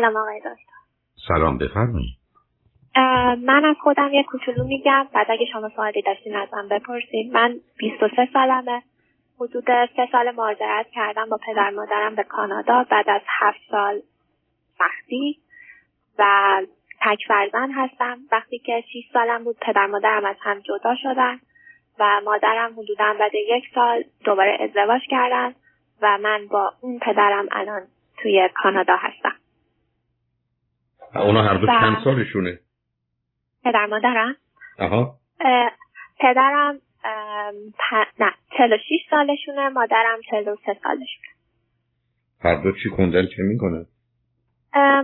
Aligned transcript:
سلام 0.00 0.16
آقای 0.16 0.38
دکتر. 0.38 0.80
سلام 1.28 1.58
بفرمایید. 1.58 2.16
من 3.44 3.64
از 3.64 3.76
خودم 3.82 4.12
یه 4.12 4.24
کوچولو 4.24 4.64
میگم. 4.64 5.08
بعد 5.12 5.26
اگه 5.30 5.46
شما 5.52 5.68
سوالی 5.68 6.02
داشتین 6.02 6.36
ازم 6.36 6.68
بپرسید 6.70 7.32
من 7.32 7.54
23 7.78 8.28
سالمه. 8.32 8.82
حدود 9.40 9.64
سه 9.96 10.08
سال 10.12 10.30
مهاجرت 10.30 10.86
کردم 10.92 11.28
با 11.28 11.38
پدر 11.46 11.70
مادرم 11.70 12.14
به 12.14 12.22
کانادا. 12.22 12.86
بعد 12.90 13.10
از 13.10 13.20
هفت 13.40 13.60
سال 13.70 14.00
سختی 14.78 15.38
و 16.18 16.24
تک 17.00 17.18
فرزند 17.28 17.70
هستم. 17.74 18.18
وقتی 18.32 18.58
که 18.58 18.84
6 18.92 19.12
سالم 19.12 19.44
بود 19.44 19.56
پدر 19.60 19.86
مادرم 19.86 20.24
از 20.24 20.36
هم 20.40 20.58
جدا 20.58 20.94
شدن 21.02 21.40
و 21.98 22.20
مادرم 22.24 22.72
حدودا 22.72 23.14
بعد 23.20 23.34
یک 23.34 23.64
سال 23.74 24.04
دوباره 24.24 24.58
ازدواج 24.60 25.00
کردن 25.10 25.54
و 26.02 26.18
من 26.18 26.46
با 26.46 26.72
اون 26.80 26.98
پدرم 26.98 27.48
الان 27.52 27.82
توی 28.22 28.48
کانادا 28.54 28.96
هستم. 28.96 29.39
اونا 31.14 31.42
هر 31.42 31.54
دو 31.54 31.66
چند 31.66 31.96
سالشونه؟ 32.04 32.58
پدر 33.64 33.86
مادرم. 33.86 34.36
آها. 34.78 35.14
پدرم 36.20 36.78
پ... 37.78 37.94
نه 38.22 38.32
46 38.58 38.82
سالشونه 39.10 39.68
مادرم 39.68 40.20
43 40.30 40.78
سالشونه. 40.82 41.28
هر 42.40 42.54
دو 42.62 42.72
چی 42.72 42.88
خوندن 42.96 43.26
چه 43.36 43.42
می‌کنن؟ 43.42 43.86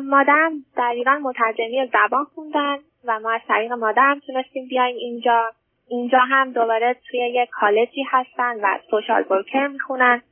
مادرم 0.04 0.52
در 0.76 0.92
ایران 0.94 1.22
مترجمی 1.22 1.90
زبان 1.92 2.24
خوندن 2.24 2.76
و 3.04 3.20
ما 3.20 3.30
از 3.30 3.40
طریق 3.48 3.72
مادرم 3.72 4.20
تونستیم 4.26 4.68
بیایم 4.68 4.96
اینجا. 4.96 5.52
اینجا 5.88 6.18
هم 6.18 6.52
دوباره 6.52 6.96
توی 7.10 7.20
یک 7.20 7.48
کالجی 7.52 8.04
هستن 8.10 8.56
و 8.62 8.78
سوشال 8.90 9.24
ورکر 9.30 9.66
می‌خونن. 9.66 10.22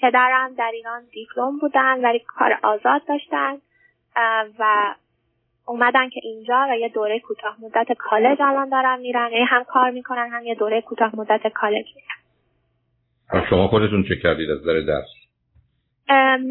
پدرم 0.00 0.54
در 0.54 0.70
ایران 0.74 1.02
دیپلم 1.12 1.58
بودن 1.58 2.04
ولی 2.04 2.18
کار 2.18 2.58
آزاد 2.62 3.02
داشتن. 3.08 3.56
و 4.58 4.94
اومدن 5.70 6.08
که 6.08 6.20
اینجا 6.22 6.66
و 6.70 6.78
یه 6.78 6.88
دوره 6.88 7.20
کوتاه 7.20 7.56
مدت 7.62 7.92
کالج 7.98 8.38
الان 8.40 8.68
دارن 8.68 9.00
میرن. 9.00 9.28
یعنی 9.32 9.44
هم 9.44 9.64
کار 9.64 9.90
می‌کنن 9.90 10.28
هم 10.32 10.46
یه 10.46 10.54
دوره 10.54 10.80
کوتاه 10.80 11.16
مدت 11.16 11.52
کالج 11.54 11.86
میرن. 11.96 13.46
شما 13.50 13.68
خودتون 13.68 14.04
چه 14.08 14.16
کردید 14.22 14.50
از 14.50 14.64
در 14.64 14.80
درس 14.80 15.08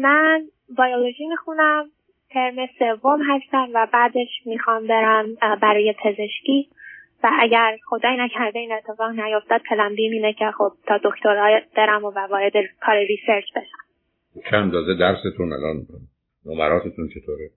من 0.00 0.42
بیولوژی 0.76 1.26
می‌خونم 1.26 1.90
ترم 2.30 2.56
سوم 2.78 3.20
هستم 3.22 3.68
و 3.74 3.86
بعدش 3.92 4.28
می‌خوام 4.46 4.86
برم 4.86 5.26
برای 5.62 5.94
پزشکی. 6.04 6.68
و 7.22 7.30
اگر 7.40 7.76
خدای 7.84 8.16
نکرده 8.16 8.58
این 8.58 8.72
اتفاق 8.72 9.10
نیفتاد 9.10 9.60
پلن 9.70 9.94
بیم 9.94 10.12
اینه 10.12 10.32
که 10.32 10.50
خب 10.58 10.72
تا 10.86 11.00
دکترا 11.04 11.60
برم 11.76 12.04
و 12.04 12.10
وارد 12.10 12.52
کار 12.80 12.96
research 12.96 13.44
بشم. 13.56 13.84
چند 14.50 14.72
ساله 14.72 14.94
درستون 14.94 15.52
الان؟ 15.52 15.86
نمراتتون 16.46 17.08
چطوره؟ 17.08 17.50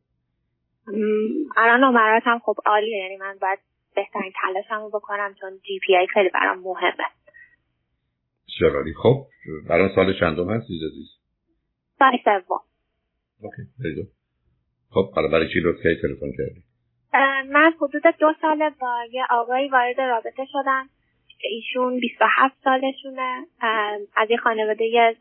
الان 1.57 1.79
نمراتم 1.83 2.39
خب 2.39 2.55
عالیه 2.65 2.97
یعنی 2.97 3.17
من 3.17 3.37
باید 3.41 3.59
بهترین 3.95 4.33
تلاشم 4.41 4.81
رو 4.81 4.89
بکنم 4.89 5.35
چون 5.39 5.59
GPA 5.63 6.07
خیلی 6.07 6.29
برام 6.29 6.59
مهمه. 6.59 7.05
بسیار 8.47 8.83
خب 9.03 9.25
الان 9.69 9.95
سال 9.95 10.19
چندم 10.19 10.49
هستی 10.49 10.73
عزیز 10.75 11.07
سال 11.99 12.17
سوم. 12.23 12.59
okay 13.41 14.11
خب 14.89 15.13
حالا 15.15 15.27
برای 15.27 15.47
چی 15.53 15.59
لطفی 15.59 15.95
تلفن 16.01 16.31
کردی؟ 16.37 16.63
من 17.49 17.73
حدود 17.81 18.03
دو 18.19 18.33
ساله 18.41 18.69
با 18.69 19.03
یه 19.11 19.25
آقایی 19.29 19.69
وارد 19.69 20.01
رابطه 20.01 20.45
شدم. 20.51 20.89
ایشون 21.43 21.99
27 21.99 22.55
سالشونه. 22.63 23.45
از 24.15 24.29
یه 24.29 24.37
خانواده 24.37 24.85
یه 24.85 25.17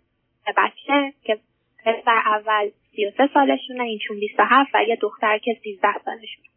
بچه 0.57 1.13
که 1.23 1.39
پسر 1.85 2.23
اول 2.27 2.71
33 2.97 3.29
سالشونه 3.35 3.83
ایشون 3.83 4.21
27 4.21 4.71
و 4.75 4.85
یه 4.89 4.97
دختر 4.97 5.39
که 5.39 5.57
13 5.65 5.89
سالشونه 6.05 6.49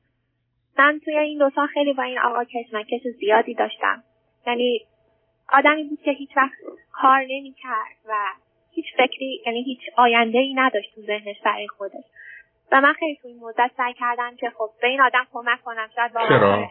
من 0.77 0.99
توی 1.05 1.17
این 1.17 1.39
دو 1.39 1.49
سال 1.55 1.67
خیلی 1.67 1.93
با 1.93 2.03
این 2.03 2.19
آقا 2.19 2.43
کشمکش 2.43 3.01
زیادی 3.19 3.53
داشتم. 3.53 4.03
یعنی 4.47 4.79
آدمی 5.53 5.83
بود 5.83 5.99
که 6.05 6.11
هیچ 6.11 6.37
وقت 6.37 6.53
کار 6.91 7.21
نمی 7.21 7.53
کرد 7.53 7.97
و 8.09 8.13
هیچ 8.71 8.85
فکری 8.97 9.41
یعنی 9.45 9.63
هیچ 9.63 9.79
آینده 9.97 10.37
ای 10.37 10.53
نداشت 10.53 10.95
تو 10.95 11.01
ذهنش 11.01 11.35
برای 11.45 11.67
خودش. 11.67 12.03
و 12.71 12.81
من 12.81 12.93
خیلی 12.93 13.15
تو 13.21 13.27
این 13.27 13.39
مدت 13.39 13.71
سعی 13.77 13.93
کردم 13.93 14.35
که 14.35 14.49
خب 14.57 14.69
به 14.81 14.87
این 14.87 15.01
آدم 15.01 15.27
کمک 15.31 15.61
کنم 15.63 15.87
شاید 15.95 16.11
چرا؟ 16.29 16.69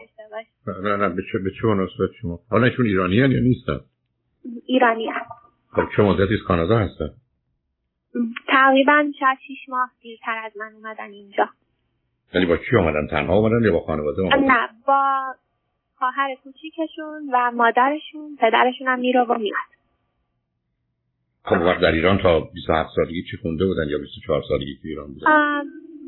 نه 0.83 0.95
نه 0.95 1.09
به 1.09 1.21
چه 1.31 1.39
به 1.43 1.51
چه 1.61 1.67
مناسبت 1.67 2.09
شما؟ 2.21 2.39
حالا 2.49 2.65
ایشون 2.65 2.85
ایرانی 2.85 3.15
یا 3.15 3.27
نیستن؟ 3.27 3.79
ایرانی 4.65 5.07
هست 5.07 5.31
خب 5.71 5.83
چه 5.95 6.03
مدتی 6.03 6.37
کانادا 6.47 6.77
هستن؟ 6.77 7.09
تقریبا 8.47 9.11
شاید 9.19 9.37
شیش 9.47 9.69
ماه 9.69 9.91
دیرتر 10.01 10.37
از 10.45 10.51
من 10.57 10.73
اومدن 10.73 11.11
اینجا. 11.11 11.49
یعنی 12.33 12.45
با 12.45 12.57
کی 12.57 12.75
اومدن؟ 12.75 13.07
تنها 13.07 13.35
اومدن 13.37 13.65
یا 13.65 13.71
با 13.71 13.79
خانواده 13.79 14.21
اومدن؟ 14.21 14.43
نه 14.43 14.69
با 14.87 15.33
خواهر 15.95 16.35
کوچیکشون 16.43 17.29
و 17.33 17.51
مادرشون 17.51 18.37
پدرشون 18.39 18.87
هم 18.87 18.99
میره 18.99 19.21
و 19.21 19.37
میاد. 19.37 19.75
خب 21.43 21.61
وقت 21.61 21.81
در 21.81 21.91
ایران 21.91 22.17
تا 22.17 22.39
27 22.39 22.89
سالگی 22.95 23.23
چی 23.31 23.37
خونده 23.37 23.65
بودن 23.65 23.89
یا 23.89 23.97
24 23.97 24.41
سالگی 24.49 24.75
تو 24.75 24.87
ایران 24.87 25.13
بودن؟ 25.13 25.61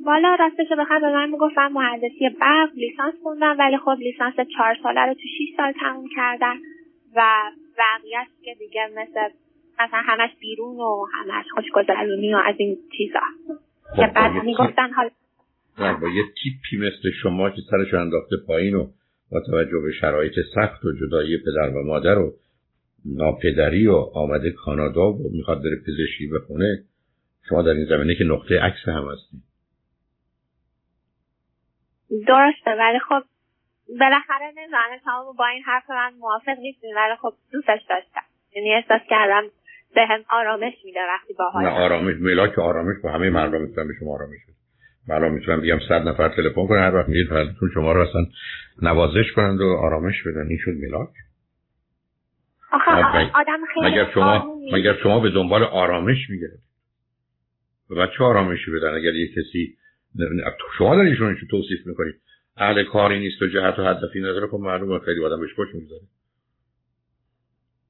والا 0.06 0.36
راستش 0.40 0.72
بخوام 0.80 1.02
به 1.02 1.10
من 1.10 1.30
می‌گفتم 1.30 1.68
مهندسی 1.68 2.30
برق 2.42 2.70
لیسانس 2.76 3.14
خوندم 3.24 3.56
ولی 3.60 3.78
خب 3.78 3.98
لیسانس 4.00 4.34
چهار 4.58 4.78
ساله 4.84 5.02
رو 5.02 5.14
تو 5.14 5.20
6 5.20 5.58
سال 5.58 5.72
تموم 5.72 6.06
کردن 6.16 6.56
و 7.16 7.52
بقیهش 7.78 8.28
که 8.44 8.56
دیگه 8.60 8.90
مثل 8.96 9.30
مثلا 9.80 10.02
همش 10.06 10.30
بیرون 10.40 10.76
و 10.76 11.06
همش 11.14 11.46
خوشگذرونی 11.54 12.34
و 12.34 12.38
از 12.38 12.56
این 12.58 12.78
چیزا. 12.98 13.20
خب 13.90 13.96
که 13.96 14.12
بعد 14.16 14.44
می‌گفتن 14.44 14.94
حال 14.94 15.10
با 15.78 16.10
یه 16.10 16.24
تیپی 16.24 16.88
مثل 16.88 17.12
شما 17.22 17.50
که 17.50 17.62
سرش 17.72 17.94
انداخته 17.94 18.36
پایین 18.48 18.76
و 18.76 18.88
با 19.32 19.40
توجه 19.40 19.80
به 19.80 19.92
شرایط 19.92 20.34
سخت 20.56 20.86
و 20.86 20.92
جدایی 20.92 21.38
پدر 21.38 21.70
و 21.70 21.84
مادر 21.84 22.18
و 22.18 22.34
ناپدری 23.06 23.88
و 23.88 23.96
آمده 24.14 24.52
کانادا 24.52 25.14
و 25.14 25.32
می‌خواد 25.32 25.64
بره 25.64 25.82
پزشکی 25.88 26.28
بخونه 26.28 26.84
شما 27.50 27.62
در 27.62 27.72
این 27.72 27.86
زمینه 27.86 28.16
که 28.16 28.24
نقطه 28.24 28.60
عکس 28.60 28.88
هم 28.88 29.08
هستید 29.12 29.42
درسته 32.28 32.72
ولی 32.80 33.00
خب 33.00 33.24
بالاخره 34.00 34.54
نمی‌دونم 34.56 35.00
شما 35.04 35.36
با 35.38 35.48
این 35.48 35.64
حرف 35.64 35.90
من 35.90 36.14
موافق 36.20 36.60
نیستیم 36.60 36.96
ولی 36.96 37.16
خب 37.22 37.34
دوستش 37.52 37.82
داشتم. 37.90 38.22
یعنی 38.56 38.74
احساس 38.74 39.02
کردم 39.10 39.44
به 39.96 40.06
هم 40.06 40.20
آرامش 40.30 40.74
میده 40.86 41.00
وقتی 41.00 41.34
با 41.34 41.62
نه 41.62 41.68
آرامش 41.68 42.16
ملاک 42.20 42.60
آرامش 42.60 42.96
با 43.04 43.12
همه 43.12 43.30
مردم 43.30 43.62
می‌تونم 43.62 43.88
به 43.88 43.94
شما 44.00 44.14
آرامش 44.14 44.40
بده 44.48 44.58
من 45.08 45.30
می‌تونم 45.30 45.62
بگم 45.62 45.80
صد 45.90 46.08
نفر 46.08 46.30
تلفن 46.30 46.68
کنن 46.68 46.80
هر 46.80 46.96
وقت 46.96 47.10
میگید 47.10 47.28
شما 47.74 47.92
رو 47.92 48.02
اصلا 48.02 48.26
نوازش 48.82 49.32
کنند 49.36 49.62
و 49.62 49.66
آرامش 49.66 50.24
بدن. 50.24 50.48
این 50.48 50.58
شد 50.62 50.72
ملاک. 50.72 51.10
آخه 52.72 52.92
آدم 53.36 53.60
خیلی 53.74 53.86
مگر 53.86 54.12
شما 54.14 54.60
مگر 54.72 54.94
شما 55.04 55.20
به 55.20 55.30
دنبال 55.30 55.64
آرامش 55.64 56.30
میگردید؟ 56.30 56.60
و 57.90 58.08
چه 58.08 58.24
آرامشی 58.24 58.72
بدن 58.72 58.94
اگر 58.94 59.14
یه 59.16 59.28
کسی 59.28 59.78
شما 60.78 60.96
دارین 60.96 61.12
ایشون 61.12 61.38
توصیف 61.52 61.88
می‌کنید. 61.88 62.16
اهل 62.58 62.84
کاری 62.84 63.20
نیست 63.20 63.42
و 63.42 63.48
جهت 63.48 63.80
و 63.80 63.84
هدفی 63.84 64.20
نداره. 64.20 64.48
خب 64.48 64.58
معلومه 64.58 65.00
خیلی 65.00 65.26
آدم 65.26 65.42
بهش 65.42 65.54
خوش 65.54 65.68
می‌گذاره 65.74 66.02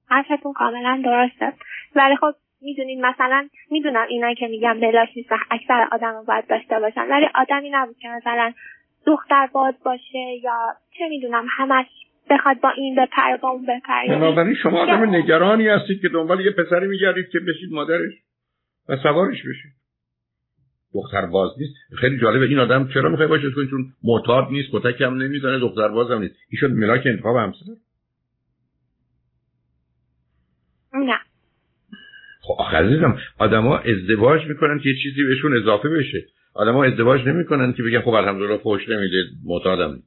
حرفتون 0.10 0.54
کاملا 0.54 1.02
درسته 1.06 1.54
ولی 1.96 2.16
خب 2.16 2.34
می‌دونین 2.62 3.06
مثلا 3.06 3.48
می‌دونم 3.72 4.06
اینایی 4.10 4.36
که 4.36 4.48
میگم 4.48 4.80
بلاش 4.80 5.10
نیست 5.16 5.30
اکثر 5.52 5.88
آدم 5.92 6.24
باید 6.28 6.48
داشته 6.48 6.80
باشن 6.80 7.02
ولی 7.10 7.26
آدمی 7.36 7.70
نبود 7.70 7.98
که 7.98 8.08
مثلا 8.10 8.54
دختر 9.06 9.50
باز 9.54 9.74
باشه 9.86 10.20
یا 10.44 10.58
چه 10.98 11.08
می‌دونم 11.10 11.46
همش 11.50 11.86
بخواد 12.30 12.62
با 12.62 12.70
این 12.70 12.96
بپر 12.96 13.38
با 13.38 13.50
اون 13.50 13.66
بپر. 13.66 14.08
بنابراین 14.08 14.56
شما 14.56 14.80
آدم 14.80 15.16
نگرانی 15.16 15.68
هستید 15.68 16.02
که 16.02 16.10
دنبال 16.10 16.46
یه 16.46 16.52
پسری 16.52 16.88
میگردید 16.88 17.30
که 17.30 17.40
بشید 17.40 17.72
مادرش 17.72 18.14
و 18.90 18.98
سوارش 18.98 19.40
بشید 19.40 19.72
دختر 20.94 21.26
باز 21.26 21.52
نیست. 21.60 21.74
خیلی 21.98 22.20
جالبه 22.20 22.46
این 22.46 22.60
آدم 22.60 22.88
چرا 22.94 23.10
می‌خوای 23.10 23.28
باشه 23.28 23.52
چون 23.52 23.86
معتاد 24.04 24.48
نیست 24.52 24.70
کتک 24.74 25.02
هم 25.02 25.22
نمی‌زنه 25.22 25.60
دختر 25.60 25.88
باز 25.88 26.12
هم 26.12 26.22
نیست. 26.22 26.36
شد 26.60 26.72
ملاک 26.72 27.02
انتخاب 27.06 27.36
همسر. 27.36 27.66
نه. 31.06 31.18
خب 32.42 32.76
عزیزم 32.76 33.18
آدما 33.38 33.78
ازدواج 33.78 34.48
می‌کنن 34.48 34.80
که 34.80 34.90
یه 34.90 34.96
چیزی 35.04 35.24
بهشون 35.24 35.58
اضافه 35.58 35.90
بشه. 35.90 36.26
آدما 36.54 36.84
ازدواج 36.84 37.28
نمی‌کنن 37.28 37.74
که 37.74 37.84
بگن 37.84 38.02
خب 38.02 38.10
الحمدلله 38.10 38.58
فوش 38.58 38.90
نمیده 38.90 39.24
معتادم. 39.46 40.00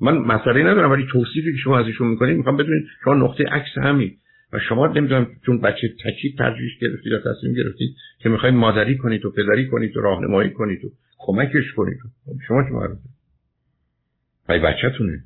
من 0.00 0.18
مسئله 0.18 0.62
ندارم 0.62 0.90
ولی 0.90 1.06
توصیفی 1.12 1.52
که 1.52 1.58
شما 1.58 1.78
از 1.78 1.86
ایشون 1.86 2.08
می‌کنید 2.08 2.36
می‌خوام 2.36 2.56
بدونید 2.56 2.86
شما 3.04 3.14
نقطه 3.14 3.44
عکس 3.44 3.78
همین. 3.78 4.16
و 4.52 4.58
شما 4.58 4.86
نمی‌دونم 4.86 5.26
چون 5.46 5.60
بچه 5.60 5.88
تکی 6.04 6.34
ترجیح 6.38 6.70
گرفتید 6.80 7.12
یا 7.12 7.18
تصمیم 7.18 7.54
گرفتید 7.54 7.96
که 8.18 8.28
می‌خواید 8.28 8.54
مادری 8.54 8.96
کنید 8.96 9.24
و 9.24 9.30
پدری 9.30 9.66
کنید 9.66 9.96
و 9.96 10.00
راهنمایی 10.00 10.50
کنید 10.50 10.84
و 10.84 10.88
کمکش 11.18 11.72
کنید. 11.76 11.98
شما 12.48 12.62
چه 12.62 12.70
بچه 14.48 14.62
بچه‌تونه. 14.62 15.24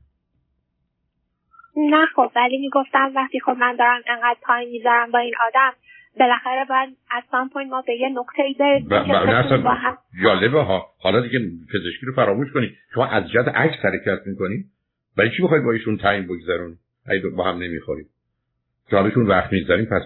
نه 1.76 2.06
خب 2.06 2.30
ولی 2.36 2.58
می‌گفتم 2.58 3.12
وقتی 3.14 3.40
خب 3.40 3.56
من 3.58 3.76
دارم 3.76 4.00
انقدر 4.06 4.36
تایم 4.42 4.68
می‌ذارم 4.68 5.10
با 5.10 5.18
این 5.18 5.34
آدم 5.48 5.72
بالاخره 6.18 6.64
باید 6.68 6.96
از 7.10 7.22
سام 7.30 7.48
پوینت 7.48 7.70
ما 7.70 7.82
به 7.86 7.94
یه 7.94 8.08
نقطه 8.08 8.42
ای 8.42 8.54
برسیم 8.54 9.64
جالبه 10.22 10.62
ها. 10.62 10.86
حالا 11.00 11.20
دیگه 11.20 11.38
پزشکی 11.74 12.06
رو 12.06 12.14
فراموش 12.14 12.52
کنی. 12.52 12.70
شما 12.94 13.06
از 13.06 13.30
جد 13.30 13.48
عکس 13.48 13.84
حرکت 13.84 14.26
می‌کنی؟ 14.26 14.64
برای 15.16 15.30
چی 15.36 15.42
بخواید 15.42 15.64
با 15.64 15.72
ایشون 15.72 15.96
تعیین 15.96 16.24
بگذرون 16.24 16.76
اگه 17.06 17.28
با 17.28 17.44
هم 17.44 17.58
نمی‌خورید 17.58 18.06
جالبشون 18.92 19.26
وقت 19.26 19.52
می‌گذاریم 19.52 19.84
پس 19.84 20.02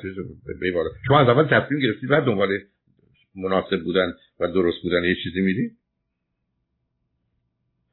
به 0.61 0.73
بالا. 0.73 0.91
شما 1.07 1.21
از 1.21 1.29
اول 1.29 1.45
تصمیم 1.45 1.81
گرفتید 1.81 2.11
بعد 2.11 2.25
دنبال 2.25 2.49
مناسب 3.37 3.83
بودن 3.85 4.13
و 4.41 4.47
درست 4.47 4.83
بودن 4.83 5.05
یه 5.05 5.15
چیزی 5.25 5.41
میدی 5.41 5.71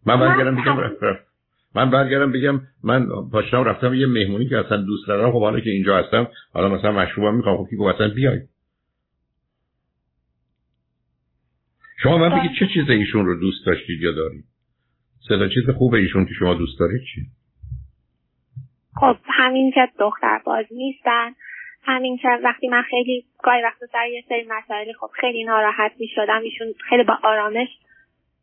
من 0.06 0.20
برگردم 0.20 0.56
بگم 0.56 0.78
من 1.76 1.90
برگردم 1.92 2.32
بگم 2.32 2.62
من 2.84 3.08
پاشتم 3.32 3.64
رفتم 3.64 3.94
یه 3.94 4.08
مهمونی 4.08 4.50
که 4.50 4.58
اصلا 4.58 4.78
دوست 4.78 5.08
دارم 5.08 5.32
خب 5.32 5.40
حالا 5.40 5.60
که 5.60 5.70
اینجا 5.70 5.98
هستم 5.98 6.28
حالا 6.54 6.70
مثلا 6.70 6.92
مشروبم 6.92 7.36
می‌خوام 7.36 7.58
خب 7.58 7.70
کی 7.70 7.76
اصلا 7.76 8.08
بیای 8.08 8.40
شما 12.04 12.18
من 12.18 12.40
بگید 12.40 12.52
چه 12.60 12.68
چیز 12.74 12.90
ایشون 12.90 13.26
رو 13.26 13.40
دوست 13.40 13.66
داشتید 13.66 14.02
یا 14.02 14.12
دارید؟ 14.12 14.44
سه 15.28 15.50
چیز 15.54 15.70
خوب 15.78 15.94
ایشون 15.94 16.26
که 16.26 16.34
شما 16.34 16.54
دوست 16.54 16.80
دارید 16.80 17.02
چی؟ 17.14 17.22
خب 18.96 19.18
همین 19.26 19.72
که 19.72 19.88
دختر 20.00 20.42
باز 20.46 20.66
نیستن. 20.72 21.32
همین 21.84 22.18
که 22.18 22.28
وقتی 22.44 22.68
من 22.68 22.82
خیلی 22.82 23.26
گاهی 23.44 23.64
وقت 23.64 23.86
سر 23.92 24.08
یه 24.08 24.24
سری 24.30 24.48
مسائلی 24.50 24.94
خب 24.94 25.10
خیلی 25.22 25.44
ناراحت 25.44 25.92
می 26.00 26.08
شدم 26.16 26.42
ایشون 26.44 26.68
خیلی 26.90 27.04
با 27.04 27.18
آرامش 27.24 27.68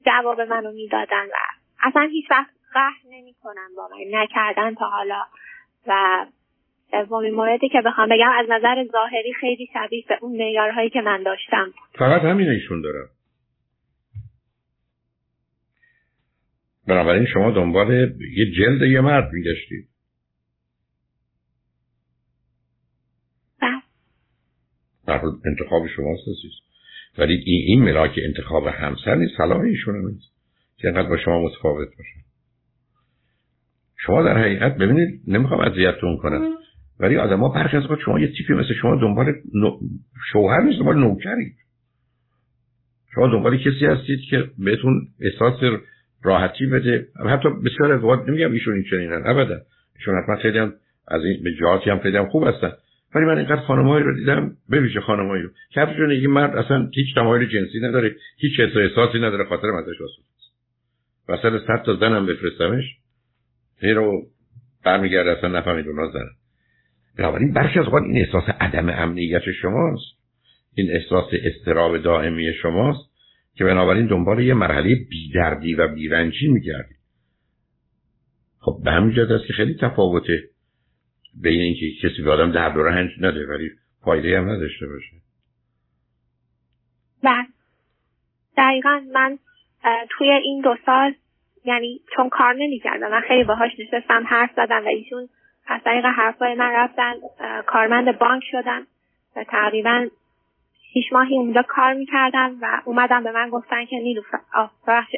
جواب 0.07 0.41
منو 0.41 0.73
می‌دادن 0.73 1.25
و 1.25 1.37
اصلا 1.83 2.09
هیچ 2.13 2.31
وقت 2.31 2.51
قهر 2.75 3.01
نمی 3.11 3.35
کنن 3.43 3.69
با 3.77 3.89
من 3.89 4.21
نکردن 4.21 4.75
تا 4.75 4.89
حالا. 4.89 5.23
و 5.87 6.27
سومین 7.09 7.35
موردی 7.35 7.69
که 7.69 7.83
بخوام 7.87 8.09
بگم 8.09 8.31
از 8.39 8.47
نظر 8.49 8.85
ظاهری 8.93 9.33
خیلی 9.41 9.69
شبیه 9.75 10.05
به 10.09 10.19
اون 10.21 10.37
معیارهایی 10.37 10.91
که 10.91 11.01
من 11.01 11.23
داشتم. 11.23 11.73
فقط 11.99 12.23
همین 12.23 12.49
ایشون 12.49 12.81
دارم. 12.81 13.09
بنابراین 16.89 17.27
شما 17.27 17.51
دنبال 17.51 17.91
یه 18.37 18.51
جلد 18.51 18.83
یه 18.83 19.01
مرد 19.01 19.33
میگشتید. 19.33 19.89
بله. 25.07 25.23
انتخاب 25.47 25.87
شماست 25.97 26.23
عزیز. 26.23 26.53
ولی 27.19 27.35
این, 27.35 27.63
این 27.67 27.83
ملاک 27.83 28.19
انتخاب 28.25 28.67
همسر 28.67 29.15
نیست 29.15 29.37
صلاح 29.37 29.61
ایشون 29.61 30.07
نیست. 30.07 30.33
که 30.77 30.89
انقدر 30.89 31.09
با 31.09 31.17
شما 31.17 31.43
متفاوت 31.43 31.89
باشه. 31.89 32.32
شما 34.07 34.23
در 34.23 34.39
حقیقت 34.39 34.77
ببینید 34.77 35.21
نمی‌خوام 35.27 35.61
اذیتتون 35.61 36.17
کنم. 36.17 36.41
ولی 37.01 37.17
آدما 37.17 37.49
برخی 37.49 37.77
از 37.77 37.85
شما 38.05 38.21
یه 38.21 38.27
تیپی 38.27 38.55
مثل 38.55 38.75
شما 38.75 38.97
دنبال 38.97 39.35
شوهر 40.33 40.61
نیست 40.61 40.79
دنبال 40.79 40.99
نوکرید 40.99 41.57
شما 43.15 43.27
دنبال 43.27 43.57
کسی 43.57 43.87
هستید 43.87 44.21
که 44.31 44.45
بهتون 44.59 45.09
احساس 45.21 45.61
راحتی 46.25 46.67
بده. 46.67 47.07
حتی 47.31 47.49
بسیار 47.65 47.93
از 47.93 48.05
وقت 48.05 48.29
نمیگم 48.29 48.53
ایشون 48.53 48.75
این 48.75 48.85
چنینن 48.91 49.23
ابدا. 49.27 49.59
ایشون 49.99 50.23
حتما 50.23 50.37
خیلی 50.37 50.59
هم 50.59 50.73
از 51.09 51.25
این 51.25 51.43
به 51.45 51.55
جهاتی 51.61 51.91
هم 51.91 51.99
خیلی 51.99 52.17
هم 52.17 52.29
خوب 52.29 52.47
هستن. 52.47 52.73
ولی 53.15 53.25
من 53.25 53.39
اینقدر 53.39 53.61
خانمایی 53.61 54.05
رو 54.05 54.15
دیدم 54.15 54.57
ببیشه 54.71 55.01
خانمایی 55.01 55.43
رو. 55.43 55.49
که 55.71 55.87
این 56.11 56.31
مرد 56.31 56.57
اصلا 56.57 56.89
هیچ 56.95 57.15
تمایل 57.15 57.49
جنسی 57.49 57.81
نداره 57.81 58.17
هیچ 58.39 58.61
احساسی 58.61 59.19
نداره 59.19 59.45
خاطر 59.45 59.67
ازش 59.67 60.01
واسه 60.01 60.23
واسه 61.29 61.67
صد 61.67 61.83
تا 61.83 61.97
زنم 61.97 62.27
بفرستمش. 62.27 62.85
این 63.83 63.95
رو 63.95 64.27
برمیگرده 64.85 65.31
اصلا 65.31 65.59
نفهمید 65.59 65.89
اونا 65.89 66.11
زنن 66.11 66.31
بنابراین 67.19 67.53
برخی 67.53 67.79
از 67.79 67.87
این 67.87 68.19
احساس 68.19 68.45
عدم 68.61 68.89
امنیت 68.89 69.43
شماست. 69.63 70.23
این 70.75 70.91
احساس 70.91 71.31
استراب 71.45 71.99
دائمی 71.99 72.53
شماست 72.63 73.13
که 73.55 73.65
بنابراین 73.65 74.07
دنبال 74.07 74.41
یه 74.41 74.55
مرحله 74.55 74.95
بیدردی 74.95 75.75
و 75.75 75.89
بیرنجی 75.89 76.49
میگردید. 76.49 76.97
خب 78.59 78.79
به 78.85 78.91
همین 78.91 79.13
جد 79.15 79.33
است 79.33 79.47
که 79.47 79.53
خیلی 79.53 79.75
تفاوته 79.81 80.43
بین 81.43 81.61
اینکه 81.61 81.87
کسی 82.03 82.23
به 82.23 82.31
آدم 82.31 82.53
درد 82.53 82.77
و 82.77 82.83
رنج 82.83 83.11
نده 83.21 83.47
ولی 83.47 83.71
فایده 84.05 84.39
هم 84.39 84.51
نداشته 84.51 84.87
باشه. 84.87 85.17
بله. 87.23 87.47
دقیقا 88.57 89.01
من 89.15 89.39
توی 90.11 90.31
این 90.31 90.61
دو 90.61 90.77
سال 90.87 91.15
یعنی 91.65 92.01
چون 92.17 92.29
کار 92.29 92.55
نمی‌کردم 92.55 93.11
من 93.11 93.21
خیلی 93.21 93.45
باهاش 93.45 93.71
نشستم 93.79 94.25
حرف 94.27 94.51
زدم 94.57 94.85
و 94.85 94.89
ایشون 94.89 95.29
از 95.67 95.81
طریق 95.85 96.05
حرفای 96.05 96.55
من 96.55 96.73
رفتن 96.73 97.15
کارمند 97.67 98.19
بانک 98.19 98.43
شدن 98.51 98.87
و 99.37 99.45
تقریبا 99.45 100.07
شیش 100.93 101.13
ماهی 101.13 101.37
اونجا 101.37 101.63
کار 101.63 101.95
می‌کردن 101.95 102.51
و 102.61 102.81
اومدن 102.85 103.25
به 103.25 103.33
من 103.33 103.51
گفتن 103.51 103.85
که 103.85 103.97
نیلوفر 103.97 104.39
آه 104.55 104.73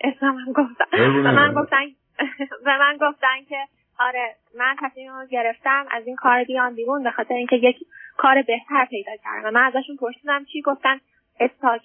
اسمم 0.05 0.37
هم 0.37 0.53
گفتن. 0.53 0.85
به 1.23 1.33
من 1.33 1.55
گفتن 1.55 1.85
به 2.65 2.79
من 2.79 2.97
گفتن 3.01 3.45
که 3.49 3.57
آره 3.99 4.35
من 4.59 4.77
تصمیم 4.81 5.13
رو 5.13 5.27
گرفتم 5.27 5.87
از 5.91 6.07
این 6.07 6.17
کار 6.17 6.45
بیان 6.45 6.75
بیرون 6.75 7.03
به 7.03 7.11
خاطر 7.11 7.35
اینکه 7.35 7.57
یک 7.57 7.77
کار 8.17 8.43
بهتر 8.43 8.85
پیدا 8.85 9.13
کردم. 9.25 9.49
و 9.49 9.51
من 9.51 9.63
ازشون 9.63 9.97
پرسیدم 9.97 10.45
چی 10.45 10.63
گفتن. 10.63 11.01
استاک 11.41 11.83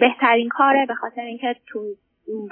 بهترین 0.00 0.48
کاره 0.48 0.86
به 0.86 0.94
خاطر 0.94 1.20
اینکه 1.20 1.56
تو 1.66 1.94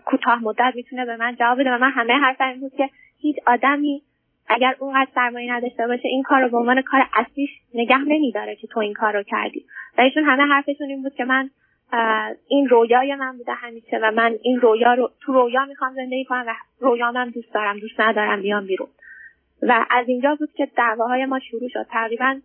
کوتاه 0.05 0.43
مدت 0.43 0.73
می‌تونه 0.75 1.07
به 1.07 1.17
من 1.17 1.37
جواب 1.37 1.61
بده 1.61 1.71
و 1.71 1.79
من 1.79 1.91
همه 1.91 2.13
حرفم 2.13 2.49
این 2.49 2.61
بود 2.61 2.73
که 2.77 2.91
هیچ 3.19 3.37
آدمی 3.47 4.03
اگر 4.49 4.77
اونقدر 4.79 5.11
سرمایه 5.15 5.53
نداشته 5.53 5.87
باشه 5.87 6.09
این 6.09 6.23
کار 6.23 6.41
رو 6.43 6.49
به 6.49 6.57
عنوان 6.57 6.83
کار 6.83 7.01
اصلیش 7.15 7.51
نگه 7.75 7.99
نمیداره 7.99 8.57
که 8.57 8.67
تو 8.67 8.81
این 8.81 8.95
کار 8.95 9.13
رو 9.13 9.23
کردی. 9.23 9.65
و 9.99 10.01
ایشون 10.01 10.25
همه 10.25 10.43
حرفشون 10.43 10.89
این 10.89 11.03
بود 11.03 11.15
که 11.15 11.25
من 11.25 11.51
این 12.49 12.69
رویای 12.69 13.15
من 13.15 13.37
بوده 13.37 13.53
همیشه 13.53 13.99
و 14.03 14.11
من 14.11 14.37
این 14.43 14.61
رویا 14.61 14.95
رو 14.95 15.11
تو 15.21 15.33
رویا 15.33 15.65
می‌خوام 15.65 15.95
زندگی 15.95 16.25
کنم 16.25 16.45
و 16.47 16.55
رویا 16.81 17.13
من 17.13 17.29
دوست 17.29 17.55
دارم 17.55 17.79
دوست 17.79 18.01
ندارم 18.01 18.43
بیام 18.43 18.67
بیرون. 18.67 18.89
و 19.63 19.87
از 19.91 20.09
اینجا 20.09 20.35
بود 20.35 20.53
که 20.53 20.69
دعواهای 20.77 21.27
ما 21.27 21.39
شروع 21.39 21.69
شد. 21.69 21.87
تقریبا 21.91 22.41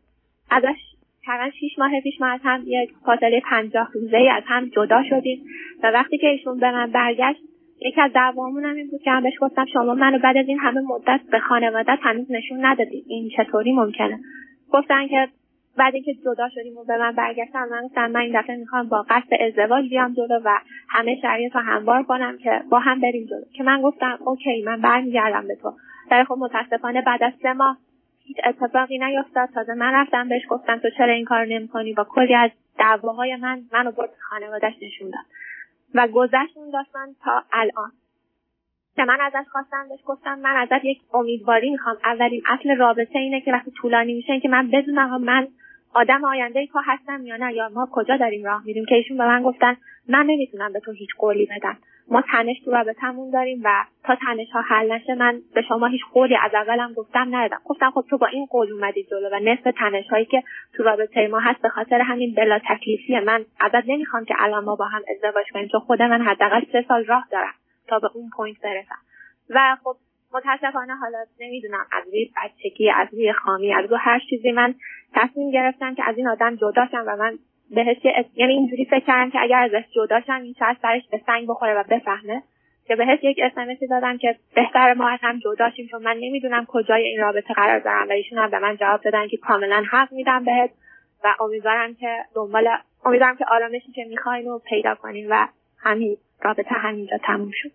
ازش 0.51 0.94
تقریبا 1.25 1.51
شیش 1.60 1.80
ماه 1.80 2.01
پیش 2.01 2.22
ما 2.22 2.27
از 2.27 2.39
هم 2.44 2.63
یک 2.66 2.89
فاصله 3.06 3.42
پنجاه 3.50 3.89
روزه 3.94 4.18
ای 4.18 4.30
از 4.30 4.44
هم 4.45 4.69
جدا 4.69 5.04
شدیم 5.10 5.45
و 5.83 5.92
وقتی 5.92 6.18
که 6.18 6.27
ایشون 6.27 6.60
به 6.60 6.72
من 6.72 6.92
برگشت 6.92 7.42
یکی 7.81 8.01
از 8.01 8.12
دعوامون 8.13 8.66
هم 8.66 8.75
این 8.75 8.88
بود 8.88 9.01
که 9.01 9.12
من 9.12 9.24
بهش 9.24 9.33
گفتم 9.42 9.66
شما 9.66 9.94
منو 9.94 10.19
بعد 10.19 10.38
از 10.38 10.48
این 10.48 10.60
همه 10.60 10.81
مدت 10.81 11.22
به 11.31 11.39
خانوادت 11.39 12.00
هنوز 12.01 12.31
نشون 12.31 12.66
ندادید 12.66 13.06
این 13.07 13.30
چطوری 13.38 13.72
ممکنه؟ 13.72 14.19
گفتن 14.72 15.07
که 15.07 15.27
بعد 15.77 15.94
اینکه 15.95 16.13
جدا 16.13 16.50
شدیم 16.50 16.77
و 16.77 16.83
به 16.83 16.98
من 16.98 17.12
برگشتن 17.12 17.69
من 17.72 17.81
گفتم 17.83 18.12
من 18.12 18.19
این 18.19 18.42
دفعه 18.42 18.56
می‌خوام 18.56 18.89
با 18.89 19.06
قصد 19.10 19.33
ازدواج 19.39 19.89
بیام 19.89 20.13
جلو 20.13 20.39
و 20.45 20.57
همه 20.89 21.16
شرایط 21.22 21.56
رو 21.56 21.62
هموار 21.62 22.04
کنم 22.04 22.38
که 22.38 22.62
با 22.69 22.80
هم 22.80 23.01
بریم 23.01 23.25
جلو. 23.25 23.44
که 23.53 23.63
من 23.63 23.82
گفتم 23.82 24.20
اوکی 24.25 24.63
من 24.65 24.82
برمیگردم 24.82 25.48
به 25.48 25.55
تو. 25.55 25.74
در 26.10 26.24
خب 26.24 26.36
متاسفانه 26.39 27.01
بعد 27.01 27.24
از 27.24 27.34
سه 27.41 27.53
ماه 27.53 27.77
هیچ 28.27 28.38
اتفاقی 28.46 28.98
نیفتاد 28.98 29.50
تازه 29.50 29.74
من 29.74 29.94
رفتم 29.94 30.29
بهش 30.29 30.41
گفتم 30.50 30.79
تو 30.79 30.89
چرا 30.98 31.13
این 31.13 31.25
کار 31.25 31.46
نمی‌کنی؟ 31.46 31.94
با 31.94 32.03
کلی 32.03 32.36
از 32.36 32.51
دعواهای 32.79 33.36
من 33.36 33.62
منو 33.74 33.91
برد 33.91 34.10
خانوادهش 34.29 34.74
نشون 34.82 35.10
داد. 35.10 35.25
و 35.96 36.08
گذشت 36.08 36.58
اون 36.58 36.70
داستان 36.70 37.15
تا 37.24 37.44
الان. 37.53 37.91
که 38.96 39.03
من 39.03 39.22
ازش 39.22 39.50
خواستم 39.51 39.86
بهش 39.89 40.00
گفتم 40.05 40.39
من 40.39 40.55
ازت 40.55 40.86
یک 40.86 41.01
امیدواری 41.13 41.70
می‌خوام. 41.70 41.98
اولین 42.05 42.41
اصل 42.48 42.77
رابطه 42.77 43.20
اینه 43.20 43.41
که 43.41 43.51
وقتی 43.51 43.72
طولانی 43.72 44.13
میشه 44.13 44.39
که 44.39 44.50
من 44.50 44.67
بدونم 44.72 45.22
من 45.22 45.48
آدم 45.94 46.24
آینده 46.24 46.67
تو 46.67 46.79
هستم 46.86 47.25
یا 47.25 47.38
نه 47.38 47.53
یا 47.53 47.70
ما 47.70 47.89
کجا 47.91 48.17
داریم 48.17 48.46
راه 48.46 48.65
میریم؟ 48.65 48.86
که 48.86 48.96
ایشون 48.96 49.17
به 49.17 49.25
من 49.25 49.44
گفتن 49.44 49.77
من 50.08 50.25
نمی‌تونم 50.25 50.74
به 50.74 50.79
تو 50.79 50.91
هیچ 50.91 51.10
قولی 51.17 51.46
بدم. 51.46 51.77
ما 52.09 52.21
تنش 52.21 52.59
تو 52.65 52.71
رابطمون 52.71 53.31
داریم 53.31 53.62
و 53.63 53.85
تا 54.03 54.15
تنش 54.15 54.51
ها 54.53 54.62
حل 54.62 54.91
نشه 54.91 55.15
من 55.15 55.41
به 55.55 55.62
شما 55.62 55.88
هیچ 55.88 56.01
قولی 56.13 56.38
از 56.43 56.51
اولم 56.53 56.93
گفتم 56.93 57.35
ندادم. 57.35 57.62
گفتم 57.65 57.91
خب 57.91 58.05
تو 58.09 58.17
با 58.17 58.27
این 58.27 58.45
قول 58.45 58.71
اومدی 58.71 59.03
جلو 59.03 59.29
و 59.31 59.39
نصف 59.39 59.71
تنش 59.77 60.07
هایی 60.09 60.25
که 60.25 60.43
تو 60.74 60.83
رابطه 60.83 61.27
ما 61.27 61.39
هست 61.39 61.62
به 61.62 61.69
خاطر 61.69 62.01
همین 62.01 62.33
بلا 62.33 62.59
تکلیفیه 62.69 63.19
من 63.19 63.45
ازت 63.59 63.83
نمی‌خوام 63.88 64.25
که 64.25 64.35
الان 64.38 64.63
ما 64.63 64.75
با 64.75 64.85
هم 64.85 65.01
ازدواج 65.15 65.45
کنیم. 65.53 65.67
چون 65.67 65.79
خود 65.79 66.01
من 66.01 66.21
حداقل 66.21 66.62
سه 66.71 66.85
سال 66.88 67.05
راه 67.05 67.27
دارم 67.31 67.53
تا 67.88 68.00
به 68.00 68.09
اون 68.13 68.29
point 68.38 68.62
برسم. 68.62 68.97
و 69.50 69.77
خب 69.83 69.95
متاسفانه 70.33 70.95
حالا 70.95 71.17
نمی‌دونم 71.39 71.85
از 71.91 72.03
روی 72.07 72.31
بچگی 72.43 72.91
از 72.91 73.07
روی 73.12 73.33
خامی 73.33 73.74
از 73.74 73.85
روی 73.85 74.00
هر 74.01 74.19
چیزی 74.29 74.51
من 74.51 74.75
تصمیم 75.13 75.51
گرفتم 75.51 75.95
که 75.95 76.03
از 76.09 76.17
این 76.17 76.27
آدم 76.27 76.55
جدا 76.55 76.88
شم 76.91 77.03
و 77.07 77.15
من 77.15 77.38
بهش 77.69 77.98
یعنی 78.36 78.53
اینجوری 78.53 78.86
فکر 78.86 79.05
کردم 79.05 79.31
که 79.31 79.39
اگر 79.41 79.63
ازش 79.63 79.84
جدا 79.95 80.22
شم 80.22 80.41
این 80.41 80.55
شاید 80.60 80.77
سرش 80.81 81.01
به 81.12 81.22
سنگ 81.25 81.48
بخوره 81.48 81.74
و 81.74 81.84
بفهمه. 81.84 82.43
که 82.88 82.95
بهش 82.95 83.19
یک 83.24 83.39
اسمسی 83.43 83.88
دادم 83.88 84.17
که 84.17 84.36
بهتر 84.55 84.93
ما 84.93 85.10
از 85.10 85.19
هم 85.22 85.39
جدا 85.39 85.69
شیم 85.69 85.88
چون 85.88 86.03
من 86.03 86.17
نمی‌دونم 86.17 86.65
کجای 86.65 87.03
این 87.03 87.19
رابطه 87.19 87.53
قرار 87.53 87.79
دارم. 87.79 88.10
و 88.10 88.12
ایشون 88.12 88.38
هم 88.38 88.50
به 88.50 88.60
من 88.60 88.77
جواب 88.77 89.01
دادن 89.01 89.27
که 89.27 89.38
کاملا 89.38 89.84
حق 89.91 90.13
میدم 90.13 90.43
بهت 90.43 90.69
و 91.24 91.36
امیدوارم 91.39 91.95
که 91.95 92.17
دنبال 92.36 92.67
امیدوارم 93.05 93.38
که 93.38 93.45
آرامشی 93.45 93.91
که 93.91 94.05
می‌خواین 94.10 94.45
رو 94.45 94.62
پیدا 94.69 94.95
کنین 94.95 95.27
و 95.29 95.48
همین 95.79 96.17
رابطه 96.41 96.75
همینجا 96.75 97.17
تموم 97.17 97.51
شد 97.53 97.72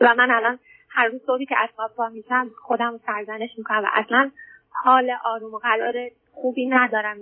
و 0.00 0.14
من 0.14 0.30
الان 0.30 0.58
هر 0.90 1.06
روز 1.06 1.20
صبحی 1.26 1.46
که 1.46 1.58
از 1.58 1.68
خواب 1.76 1.90
پا 1.96 2.08
میشم 2.08 2.50
خودم 2.62 3.00
سرزنش 3.06 3.50
می‌کنم 3.58 3.84
و 3.84 3.88
اصلا 3.94 4.30
حال 4.84 5.12
آروم 5.24 5.54
و 5.54 5.58
قرار 5.58 5.94
خوبی 6.32 6.66
ندارم. 6.66 7.16